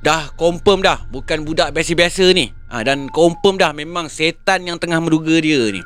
Dah 0.02 0.34
confirm 0.34 0.82
dah 0.82 1.06
Bukan 1.14 1.46
budak 1.46 1.70
biasa-biasa 1.70 2.34
ni 2.34 2.50
ha, 2.74 2.82
Dan 2.82 3.06
confirm 3.14 3.62
dah 3.62 3.70
memang 3.70 4.10
setan 4.10 4.66
yang 4.66 4.82
tengah 4.82 4.98
menduga 4.98 5.38
dia 5.38 5.70
ni 5.70 5.86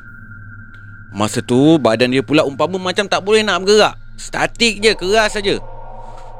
Masa 1.12 1.44
tu 1.44 1.76
badan 1.76 2.16
dia 2.16 2.24
pula 2.24 2.40
umpama 2.48 2.80
macam 2.80 3.04
tak 3.04 3.20
boleh 3.20 3.44
nak 3.44 3.60
bergerak 3.60 4.00
Statik 4.20 4.84
je, 4.84 4.92
keras 4.92 5.36
saja. 5.36 5.56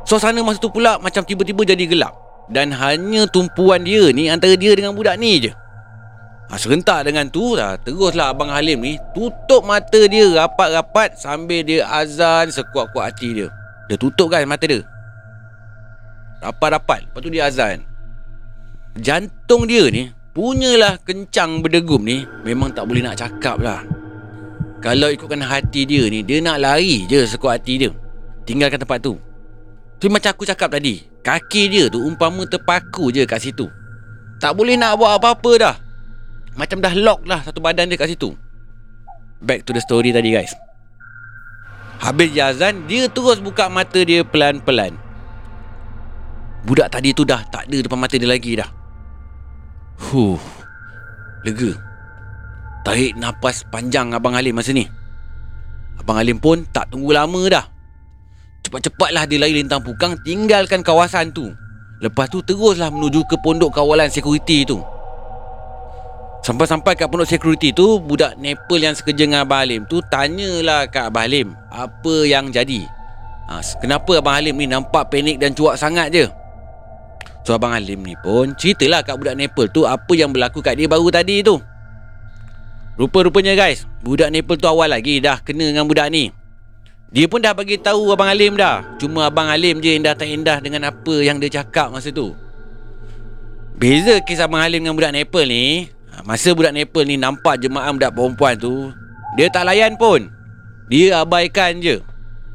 Suasana 0.04 0.40
masa 0.44 0.60
tu 0.60 0.68
pula 0.68 1.00
macam 1.00 1.24
tiba-tiba 1.24 1.64
jadi 1.64 1.84
gelap 1.88 2.12
Dan 2.50 2.74
hanya 2.74 3.30
tumpuan 3.30 3.86
dia 3.86 4.10
ni 4.10 4.26
antara 4.26 4.58
dia 4.58 4.74
dengan 4.74 4.90
budak 4.92 5.14
ni 5.22 5.38
je. 5.38 5.54
Ha, 6.50 6.58
serentak 6.58 7.06
dengan 7.06 7.30
tu 7.30 7.54
lah. 7.54 7.78
Teruslah 7.78 8.34
Abang 8.34 8.50
Halim 8.50 8.82
ni 8.82 8.98
Tutup 9.14 9.62
mata 9.62 10.02
dia 10.10 10.26
rapat-rapat 10.34 11.14
Sambil 11.14 11.62
dia 11.62 11.86
azan 11.86 12.50
sekuat-kuat 12.50 13.14
hati 13.14 13.38
dia. 13.38 13.48
Dia 13.86 13.94
tutup 13.94 14.34
kan 14.34 14.42
mata 14.50 14.66
dia. 14.66 14.82
Rapat-rapat. 16.42 17.06
Lepas 17.06 17.20
tu 17.22 17.30
dia 17.30 17.46
azan. 17.46 17.86
Jantung 18.98 19.70
dia 19.70 19.86
ni 19.94 20.10
Punyalah 20.34 20.98
kencang 21.06 21.62
berdegum 21.62 22.02
ni 22.02 22.26
Memang 22.42 22.74
tak 22.74 22.90
boleh 22.90 23.06
nak 23.06 23.22
cakap 23.22 23.62
lah. 23.62 23.86
Kalau 24.82 25.06
ikutkan 25.06 25.46
hati 25.46 25.86
dia 25.86 26.10
ni 26.10 26.26
Dia 26.26 26.42
nak 26.42 26.58
lari 26.58 27.06
je 27.06 27.22
sekuat 27.30 27.62
hati 27.62 27.86
dia. 27.86 27.90
Tinggalkan 28.42 28.82
tempat 28.82 28.98
tu 28.98 29.14
Tapi 30.00 30.08
macam 30.08 30.32
aku 30.32 30.48
cakap 30.48 30.72
tadi 30.72 31.04
Kaki 31.20 31.62
dia 31.68 31.92
tu 31.92 32.00
umpama 32.00 32.48
terpaku 32.48 33.12
je 33.12 33.28
kat 33.28 33.44
situ. 33.44 33.68
Tak 34.40 34.56
boleh 34.56 34.80
nak 34.80 34.96
buat 34.96 35.20
apa-apa 35.20 35.52
dah. 35.60 35.76
Macam 36.56 36.80
dah 36.80 36.96
lock 36.96 37.28
lah 37.28 37.44
satu 37.44 37.60
badan 37.60 37.92
dia 37.92 38.00
kat 38.00 38.16
situ. 38.16 38.32
Back 39.44 39.68
to 39.68 39.76
the 39.76 39.84
story 39.84 40.08
tadi 40.16 40.32
guys. 40.32 40.56
Habis 42.00 42.32
dia 42.32 42.48
azan 42.48 42.88
Dia 42.88 43.12
terus 43.12 43.44
buka 43.44 43.68
mata 43.68 44.00
dia 44.00 44.24
pelan-pelan. 44.24 44.96
Budak 46.64 46.88
tadi 46.88 47.12
tu 47.12 47.28
dah 47.28 47.44
tak 47.52 47.68
ada 47.68 47.84
depan 47.84 48.00
mata 48.00 48.16
dia 48.16 48.24
lagi 48.24 48.56
dah. 48.56 48.68
Huh. 50.08 50.40
Lega. 51.44 51.76
Tarik 52.88 53.20
nafas 53.20 53.68
panjang 53.68 54.16
Abang 54.16 54.32
Halim 54.32 54.56
masa 54.56 54.72
ni. 54.72 54.88
Abang 56.00 56.16
Halim 56.16 56.40
pun 56.40 56.64
tak 56.72 56.88
tunggu 56.88 57.12
lama 57.12 57.44
dah. 57.52 57.68
Cepat-cepatlah 58.66 59.24
dia 59.24 59.40
lari 59.40 59.60
lintang 59.60 59.80
pukang 59.80 60.20
tinggalkan 60.20 60.84
kawasan 60.84 61.32
tu. 61.32 61.50
Lepas 62.00 62.32
tu 62.32 62.40
teruslah 62.40 62.88
menuju 62.88 63.28
ke 63.28 63.36
pondok 63.40 63.76
kawalan 63.76 64.08
security 64.08 64.64
tu. 64.64 64.80
Sampai-sampai 66.40 66.96
kat 66.96 67.12
pondok 67.12 67.28
security 67.28 67.68
tu, 67.76 68.00
budak 68.00 68.40
Nepal 68.40 68.80
yang 68.80 68.96
sekerja 68.96 69.28
dengan 69.28 69.44
Abang 69.44 69.60
Halim 69.60 69.84
tu 69.84 70.00
tanyalah 70.08 70.88
kat 70.88 71.12
Abang 71.12 71.28
Halim 71.28 71.52
apa 71.68 72.14
yang 72.24 72.48
jadi. 72.48 72.88
Ha, 73.52 73.60
kenapa 73.76 74.24
Abang 74.24 74.40
Halim 74.40 74.56
ni 74.56 74.64
nampak 74.64 75.12
panik 75.12 75.36
dan 75.36 75.52
cuak 75.52 75.76
sangat 75.76 76.08
je? 76.08 76.24
So 77.44 77.52
Abang 77.52 77.76
Halim 77.76 78.00
ni 78.00 78.16
pun 78.24 78.56
ceritalah 78.56 79.04
kat 79.04 79.20
budak 79.20 79.36
Nepal 79.36 79.68
tu 79.68 79.84
apa 79.84 80.12
yang 80.16 80.32
berlaku 80.32 80.64
kat 80.64 80.80
dia 80.80 80.88
baru 80.88 81.12
tadi 81.12 81.44
tu. 81.44 81.60
Rupa-rupanya 82.96 83.52
guys, 83.52 83.84
budak 84.00 84.32
Nepal 84.32 84.56
tu 84.56 84.68
awal 84.68 84.88
lagi 84.92 85.20
dah 85.20 85.40
kena 85.44 85.68
dengan 85.68 85.84
budak 85.84 86.08
ni. 86.08 86.32
Dia 87.10 87.26
pun 87.26 87.42
dah 87.42 87.50
bagi 87.50 87.74
tahu 87.74 88.14
Abang 88.14 88.30
Halim 88.30 88.54
dah. 88.54 88.86
Cuma 89.02 89.26
Abang 89.26 89.50
Halim 89.50 89.82
je 89.82 89.98
yang 89.98 90.06
dah 90.06 90.14
tak 90.14 90.30
endah 90.30 90.62
dengan 90.62 90.94
apa 90.94 91.14
yang 91.18 91.42
dia 91.42 91.58
cakap 91.58 91.90
masa 91.90 92.14
tu. 92.14 92.38
Beza 93.74 94.22
kes 94.22 94.38
Abang 94.38 94.62
Halim 94.62 94.86
dengan 94.86 94.94
budak 94.94 95.10
Nepal 95.10 95.50
ni, 95.50 95.90
masa 96.22 96.54
budak 96.54 96.70
Nepal 96.70 97.02
ni 97.10 97.18
nampak 97.18 97.58
jemaah 97.58 97.90
budak 97.90 98.14
perempuan 98.14 98.54
tu, 98.54 98.94
dia 99.34 99.50
tak 99.50 99.66
layan 99.66 99.98
pun. 99.98 100.30
Dia 100.86 101.26
abaikan 101.26 101.82
je. 101.82 101.98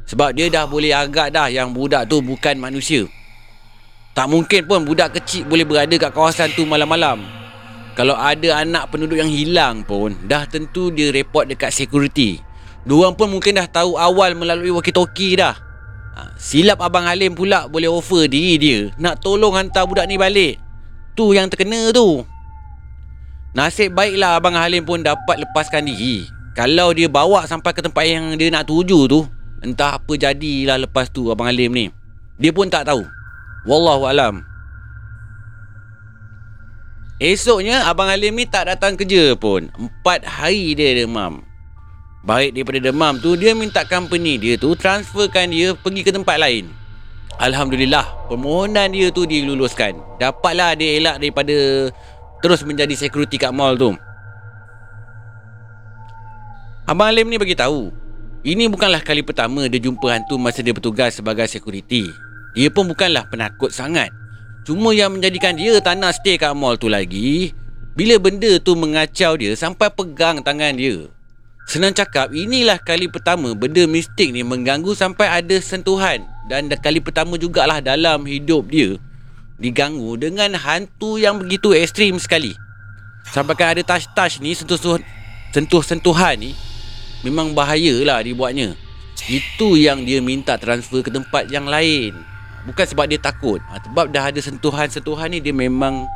Sebab 0.08 0.32
dia 0.32 0.48
dah 0.48 0.64
boleh 0.64 0.94
agak 0.94 1.34
dah 1.36 1.52
yang 1.52 1.76
budak 1.76 2.08
tu 2.08 2.24
bukan 2.24 2.56
manusia. 2.56 3.04
Tak 4.16 4.32
mungkin 4.32 4.64
pun 4.64 4.88
budak 4.88 5.20
kecil 5.20 5.44
boleh 5.44 5.68
berada 5.68 5.92
kat 6.00 6.14
kawasan 6.16 6.48
tu 6.56 6.64
malam-malam. 6.64 7.20
Kalau 7.92 8.16
ada 8.16 8.64
anak 8.64 8.88
penduduk 8.88 9.20
yang 9.20 9.28
hilang 9.28 9.84
pun, 9.84 10.16
dah 10.24 10.48
tentu 10.48 10.88
dia 10.94 11.12
report 11.12 11.52
dekat 11.52 11.74
security. 11.74 12.45
Diorang 12.86 13.18
pun 13.18 13.26
mungkin 13.26 13.58
dah 13.58 13.66
tahu 13.66 13.98
awal 13.98 14.38
melalui 14.38 14.70
walkie-talkie 14.70 15.34
dah. 15.34 15.58
Ha, 16.16 16.38
silap 16.38 16.78
Abang 16.78 17.04
Halim 17.04 17.34
pula 17.34 17.66
boleh 17.66 17.90
offer 17.90 18.30
diri 18.30 18.54
dia 18.56 18.78
nak 18.96 19.20
tolong 19.20 19.58
hantar 19.58 19.90
budak 19.90 20.06
ni 20.06 20.14
balik. 20.14 20.62
Tu 21.18 21.34
yang 21.34 21.50
terkena 21.50 21.90
tu. 21.90 22.22
Nasib 23.58 23.90
baiklah 23.90 24.38
Abang 24.38 24.54
Halim 24.54 24.86
pun 24.86 25.02
dapat 25.02 25.42
lepaskan 25.42 25.90
diri. 25.90 26.30
Kalau 26.54 26.94
dia 26.94 27.10
bawa 27.10 27.44
sampai 27.44 27.74
ke 27.74 27.82
tempat 27.82 28.06
yang 28.06 28.38
dia 28.38 28.48
nak 28.48 28.70
tuju 28.70 29.10
tu, 29.10 29.26
entah 29.60 29.98
apa 29.98 30.12
jadilah 30.14 30.78
lepas 30.86 31.10
tu 31.10 31.26
Abang 31.28 31.50
Halim 31.50 31.74
ni. 31.74 31.90
Dia 32.38 32.54
pun 32.54 32.70
tak 32.70 32.86
tahu. 32.86 33.02
Wallahu 33.66 34.06
alam. 34.06 34.46
Esoknya 37.18 37.88
Abang 37.90 38.12
Halim 38.12 38.38
ni 38.38 38.46
tak 38.46 38.70
datang 38.70 38.94
kerja 38.94 39.34
pun. 39.34 39.72
Empat 39.74 40.22
hari 40.22 40.78
dia 40.78 41.02
demam. 41.02 41.55
Baik 42.26 42.58
daripada 42.58 42.90
demam 42.90 43.14
tu 43.22 43.38
Dia 43.38 43.54
minta 43.54 43.86
company 43.86 44.34
dia 44.34 44.58
tu 44.58 44.74
Transferkan 44.74 45.46
dia 45.46 45.78
pergi 45.78 46.02
ke 46.02 46.10
tempat 46.10 46.42
lain. 46.42 46.66
Alhamdulillah 47.38 48.26
Permohonan 48.26 48.90
dia 48.90 49.14
tu 49.14 49.30
diluluskan. 49.30 49.94
Dapatlah 50.18 50.74
dia 50.74 50.98
elak 50.98 51.22
daripada 51.22 51.88
Terus 52.42 52.66
menjadi 52.66 52.92
security 52.98 53.38
kat 53.38 53.54
mall 53.54 53.78
tu. 53.78 53.94
Abang 56.90 57.14
Alim 57.14 57.30
ni 57.30 57.38
bagi 57.38 57.54
tahu 57.54 57.94
Ini 58.42 58.66
bukanlah 58.74 59.06
kali 59.06 59.22
pertama 59.22 59.70
dia 59.70 59.78
jumpa 59.78 60.10
hantu 60.10 60.34
masa 60.34 60.66
dia 60.66 60.74
bertugas 60.74 61.14
sebagai 61.14 61.46
security. 61.46 62.10
Dia 62.58 62.74
pun 62.74 62.90
bukanlah 62.90 63.30
penakut 63.30 63.70
sangat. 63.70 64.10
Cuma 64.66 64.90
yang 64.90 65.14
menjadikan 65.14 65.54
dia 65.54 65.78
tak 65.78 65.94
nak 66.02 66.18
stay 66.18 66.34
kat 66.34 66.50
mall 66.58 66.74
tu 66.74 66.90
lagi 66.90 67.54
Bila 67.94 68.18
benda 68.18 68.58
tu 68.58 68.74
mengacau 68.74 69.38
dia 69.38 69.54
sampai 69.54 69.86
pegang 69.94 70.42
tangan 70.42 70.74
dia 70.74 71.06
Senang 71.66 71.90
cakap, 71.90 72.30
inilah 72.30 72.78
kali 72.78 73.10
pertama 73.10 73.50
benda 73.50 73.82
mistik 73.90 74.30
ni 74.30 74.46
mengganggu 74.46 74.94
sampai 74.94 75.42
ada 75.42 75.58
sentuhan. 75.58 76.22
Dan 76.46 76.70
kali 76.70 77.02
pertama 77.02 77.34
jugalah 77.34 77.82
dalam 77.82 78.22
hidup 78.22 78.70
dia 78.70 78.94
diganggu 79.58 80.14
dengan 80.14 80.54
hantu 80.54 81.18
yang 81.18 81.42
begitu 81.42 81.74
ekstrim 81.74 82.22
sekali. 82.22 82.54
Sampai 83.26 83.58
kan 83.58 83.74
ada 83.74 83.82
touch-touch 83.82 84.38
ni, 84.38 84.54
sentuh-sentuhan 85.50 86.38
ni 86.38 86.54
memang 87.26 87.50
bahayalah 87.50 88.22
dibuatnya. 88.22 88.78
Itu 89.26 89.74
yang 89.74 90.06
dia 90.06 90.22
minta 90.22 90.54
transfer 90.54 91.02
ke 91.02 91.10
tempat 91.10 91.50
yang 91.50 91.66
lain. 91.66 92.14
Bukan 92.62 92.86
sebab 92.86 93.10
dia 93.10 93.18
takut. 93.18 93.58
Ha, 93.66 93.82
sebab 93.82 94.14
dah 94.14 94.30
ada 94.30 94.38
sentuhan-sentuhan 94.38 95.34
ni 95.34 95.42
dia 95.42 95.50
memang 95.50 96.06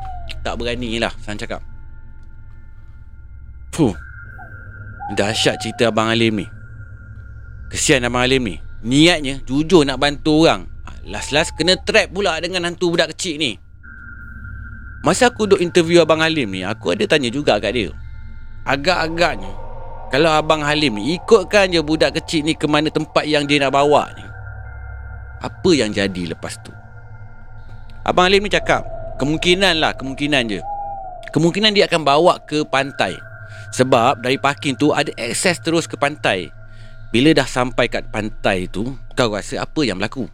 tak 0.46 0.62
berani 0.62 1.02
lah, 1.02 1.10
saya 1.26 1.34
cakap. 1.34 1.58
Fuh. 3.74 3.98
Dahsyat 5.10 5.58
cerita 5.58 5.90
Abang 5.90 6.06
Halim 6.06 6.38
ni. 6.38 6.46
Kesian 7.66 8.06
Abang 8.06 8.22
Halim 8.22 8.46
ni. 8.46 8.56
Niatnya 8.86 9.42
jujur 9.42 9.82
nak 9.82 9.98
bantu 9.98 10.46
orang. 10.46 10.70
Last-last 11.02 11.58
kena 11.58 11.74
trap 11.82 12.14
pula 12.14 12.38
dengan 12.38 12.70
hantu 12.70 12.94
budak 12.94 13.10
kecil 13.16 13.42
ni. 13.42 13.58
Masa 15.02 15.32
aku 15.32 15.50
duk 15.50 15.58
interview 15.58 16.04
Abang 16.04 16.20
Halim 16.20 16.52
ni 16.52 16.60
Aku 16.60 16.92
ada 16.92 17.00
tanya 17.08 17.32
juga 17.32 17.56
kat 17.56 17.72
dia. 17.72 17.88
Agak-agaknya 18.68 19.48
Kalau 20.12 20.28
Abang 20.28 20.60
Halim 20.60 21.00
ni 21.00 21.16
Ikutkan 21.16 21.72
je 21.72 21.80
budak 21.80 22.20
kecil 22.20 22.44
ni 22.44 22.52
Ke 22.52 22.68
mana 22.68 22.92
tempat 22.92 23.24
yang 23.24 23.48
dia 23.48 23.64
nak 23.64 23.72
bawa 23.72 24.12
ni 24.12 24.20
Apa 25.40 25.72
yang 25.72 25.88
jadi 25.88 26.36
lepas 26.36 26.60
tu? 26.60 26.68
Abang 28.04 28.28
Halim 28.28 28.44
ni 28.44 28.52
cakap 28.52 28.84
Kemungkinan 29.16 29.80
lah 29.80 29.96
Kemungkinan 29.96 30.52
je. 30.52 30.60
Kemungkinan 31.32 31.72
dia 31.72 31.88
akan 31.88 32.04
bawa 32.04 32.36
ke 32.44 32.60
pantai 32.68 33.16
sebab 33.70 34.22
dari 34.22 34.36
parking 34.36 34.74
tu 34.74 34.90
ada 34.90 35.10
akses 35.14 35.62
terus 35.62 35.86
ke 35.86 35.94
pantai. 35.94 36.50
Bila 37.10 37.34
dah 37.34 37.46
sampai 37.46 37.90
kat 37.90 38.06
pantai 38.14 38.70
tu, 38.70 38.94
kau 39.18 39.34
rasa 39.34 39.66
apa 39.66 39.80
yang 39.82 39.98
berlaku? 39.98 40.30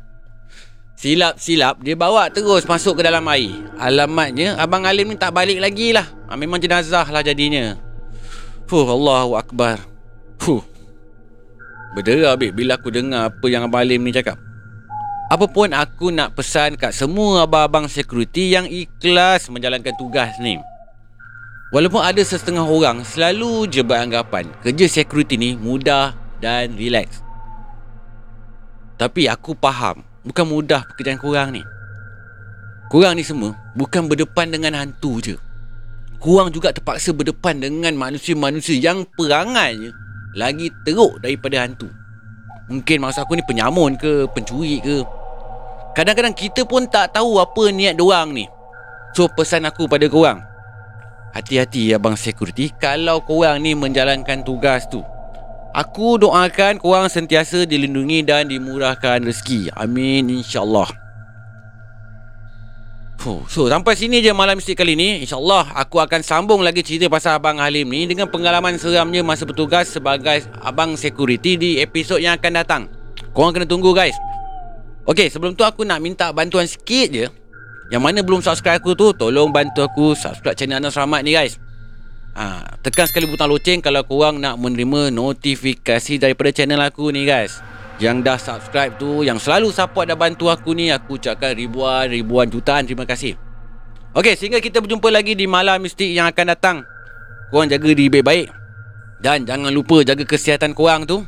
Silap-silap 0.96 1.84
dia 1.84 1.92
bawa 1.92 2.32
terus 2.32 2.64
masuk 2.64 3.00
ke 3.00 3.02
dalam 3.04 3.24
air. 3.28 3.52
Alamatnya 3.76 4.56
Abang 4.56 4.88
Alim 4.88 5.12
ni 5.12 5.16
tak 5.20 5.36
balik 5.36 5.60
lagi 5.60 5.92
lah. 5.92 6.08
Ha, 6.28 6.36
memang 6.40 6.56
jenazah 6.56 7.04
lah 7.12 7.20
jadinya. 7.20 7.76
Fuh, 8.64 8.88
Allahu 8.88 9.36
Akbar. 9.36 9.84
Fuh. 10.40 10.64
Berderah 11.92 12.32
habis 12.32 12.52
bila 12.52 12.80
aku 12.80 12.88
dengar 12.88 13.28
apa 13.28 13.46
yang 13.48 13.68
Abang 13.68 13.84
Alim 13.84 14.04
ni 14.04 14.12
cakap. 14.12 14.40
Apa 15.28 15.44
pun 15.48 15.72
aku 15.76 16.08
nak 16.14 16.32
pesan 16.32 16.80
kat 16.80 16.96
semua 16.96 17.44
abang-abang 17.44 17.90
security 17.92 18.56
yang 18.56 18.64
ikhlas 18.64 19.52
menjalankan 19.52 19.92
tugas 20.00 20.32
ni. 20.40 20.56
Walaupun 21.74 21.98
ada 21.98 22.22
setengah 22.22 22.62
orang 22.62 23.02
selalu 23.02 23.66
je 23.66 23.82
beranggapan 23.82 24.46
kerja 24.62 24.86
security 24.86 25.34
ni 25.34 25.50
mudah 25.58 26.14
dan 26.38 26.78
relax. 26.78 27.26
Tapi 28.94 29.26
aku 29.26 29.58
faham 29.58 30.06
bukan 30.22 30.46
mudah 30.46 30.86
pekerjaan 30.86 31.18
korang 31.18 31.50
ni. 31.50 31.66
Korang 32.86 33.18
ni 33.18 33.26
semua 33.26 33.58
bukan 33.74 34.06
berdepan 34.06 34.54
dengan 34.54 34.78
hantu 34.78 35.18
je. 35.18 35.34
Korang 36.22 36.54
juga 36.54 36.70
terpaksa 36.70 37.10
berdepan 37.10 37.58
dengan 37.58 37.98
manusia-manusia 37.98 38.78
yang 38.78 39.02
perangainya 39.18 39.90
lagi 40.38 40.70
teruk 40.86 41.18
daripada 41.18 41.66
hantu. 41.66 41.90
Mungkin 42.70 43.02
maksud 43.02 43.26
aku 43.26 43.34
ni 43.34 43.42
penyamun 43.42 43.98
ke, 43.98 44.30
pencuri 44.30 44.78
ke. 44.78 45.02
Kadang-kadang 45.98 46.34
kita 46.34 46.62
pun 46.62 46.86
tak 46.86 47.10
tahu 47.10 47.42
apa 47.42 47.74
niat 47.74 47.98
doang 47.98 48.30
ni. 48.30 48.46
So 49.18 49.26
pesan 49.26 49.66
aku 49.66 49.90
pada 49.90 50.06
korang, 50.06 50.46
Hati-hati 51.36 51.92
abang 51.92 52.16
security 52.16 52.72
Kalau 52.80 53.20
korang 53.20 53.60
ni 53.60 53.76
menjalankan 53.76 54.40
tugas 54.40 54.88
tu 54.88 55.04
Aku 55.76 56.16
doakan 56.16 56.80
korang 56.80 57.12
sentiasa 57.12 57.68
dilindungi 57.68 58.24
dan 58.24 58.48
dimurahkan 58.48 59.20
rezeki. 59.20 59.76
Amin 59.76 60.24
insyaAllah. 60.32 60.88
So 63.52 63.68
sampai 63.68 63.92
sini 63.92 64.24
je 64.24 64.32
malam 64.32 64.56
mistik 64.56 64.80
kali 64.80 64.96
ni. 64.96 65.20
InsyaAllah 65.20 65.76
aku 65.76 66.00
akan 66.00 66.24
sambung 66.24 66.64
lagi 66.64 66.80
cerita 66.80 67.12
pasal 67.12 67.36
Abang 67.42 67.58
Halim 67.58 67.90
ni 67.90 68.06
Dengan 68.06 68.30
pengalaman 68.30 68.80
seramnya 68.80 69.20
masa 69.20 69.44
bertugas 69.44 69.92
sebagai 69.92 70.48
Abang 70.64 70.96
Security 70.96 71.60
di 71.60 71.70
episod 71.82 72.24
yang 72.24 72.40
akan 72.40 72.52
datang. 72.56 72.82
Korang 73.36 73.52
kena 73.52 73.68
tunggu 73.68 73.92
guys. 73.92 74.16
Okay 75.04 75.28
sebelum 75.28 75.52
tu 75.52 75.60
aku 75.60 75.84
nak 75.84 76.00
minta 76.00 76.32
bantuan 76.32 76.64
sikit 76.64 77.08
je 77.12 77.26
yang 77.86 78.02
mana 78.02 78.18
belum 78.22 78.42
subscribe 78.42 78.82
aku 78.82 78.98
tu 78.98 79.14
Tolong 79.14 79.54
bantu 79.54 79.86
aku 79.86 80.18
subscribe 80.18 80.58
channel 80.58 80.82
Anas 80.82 80.98
Rahmat 80.98 81.22
ni 81.22 81.30
guys. 81.34 81.62
Ha, 82.34 82.76
Tekan 82.82 83.06
sekali 83.06 83.30
butang 83.30 83.46
loceng 83.46 83.78
Kalau 83.78 84.02
korang 84.02 84.42
nak 84.42 84.58
menerima 84.58 85.14
notifikasi 85.14 86.18
Daripada 86.18 86.50
channel 86.50 86.82
aku 86.82 87.14
ni 87.14 87.22
guys. 87.22 87.62
Yang 88.02 88.16
dah 88.26 88.38
subscribe 88.42 88.92
tu 88.98 89.22
Yang 89.22 89.46
selalu 89.46 89.70
support 89.70 90.10
dan 90.10 90.18
bantu 90.18 90.50
aku 90.50 90.74
ni 90.74 90.90
Aku 90.90 91.16
ucapkan 91.16 91.54
ribuan 91.54 92.10
ribuan 92.10 92.50
jutaan. 92.50 92.82
Terima 92.82 93.06
kasih. 93.06 93.38
Ok 94.16 94.34
sehingga 94.34 94.58
kita 94.58 94.82
berjumpa 94.82 95.06
lagi 95.06 95.38
Di 95.38 95.46
malam 95.46 95.78
mistik 95.78 96.10
yang 96.10 96.26
akan 96.26 96.46
datang. 96.58 96.76
Korang 97.54 97.70
jaga 97.70 97.86
diri 97.86 98.10
baik-baik. 98.10 98.50
Dan 99.22 99.46
jangan 99.46 99.70
lupa 99.70 100.02
jaga 100.02 100.26
kesihatan 100.26 100.74
korang 100.74 101.06
tu. 101.06 101.22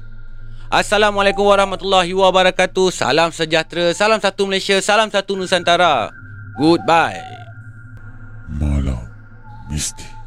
Assalamualaikum 0.68 1.47
warahmatullahi 1.49 2.12
wabarakatuh. 2.12 2.92
Salam 2.92 3.33
sejahtera 3.33 3.97
Salam 3.97 4.21
satu 4.21 4.44
Malaysia 4.44 4.77
Salam 4.85 5.09
satu 5.09 5.33
Nusantara 5.38 6.12
Goodbye. 6.59 7.23
Malam 8.59 9.07
mistik. 9.71 10.17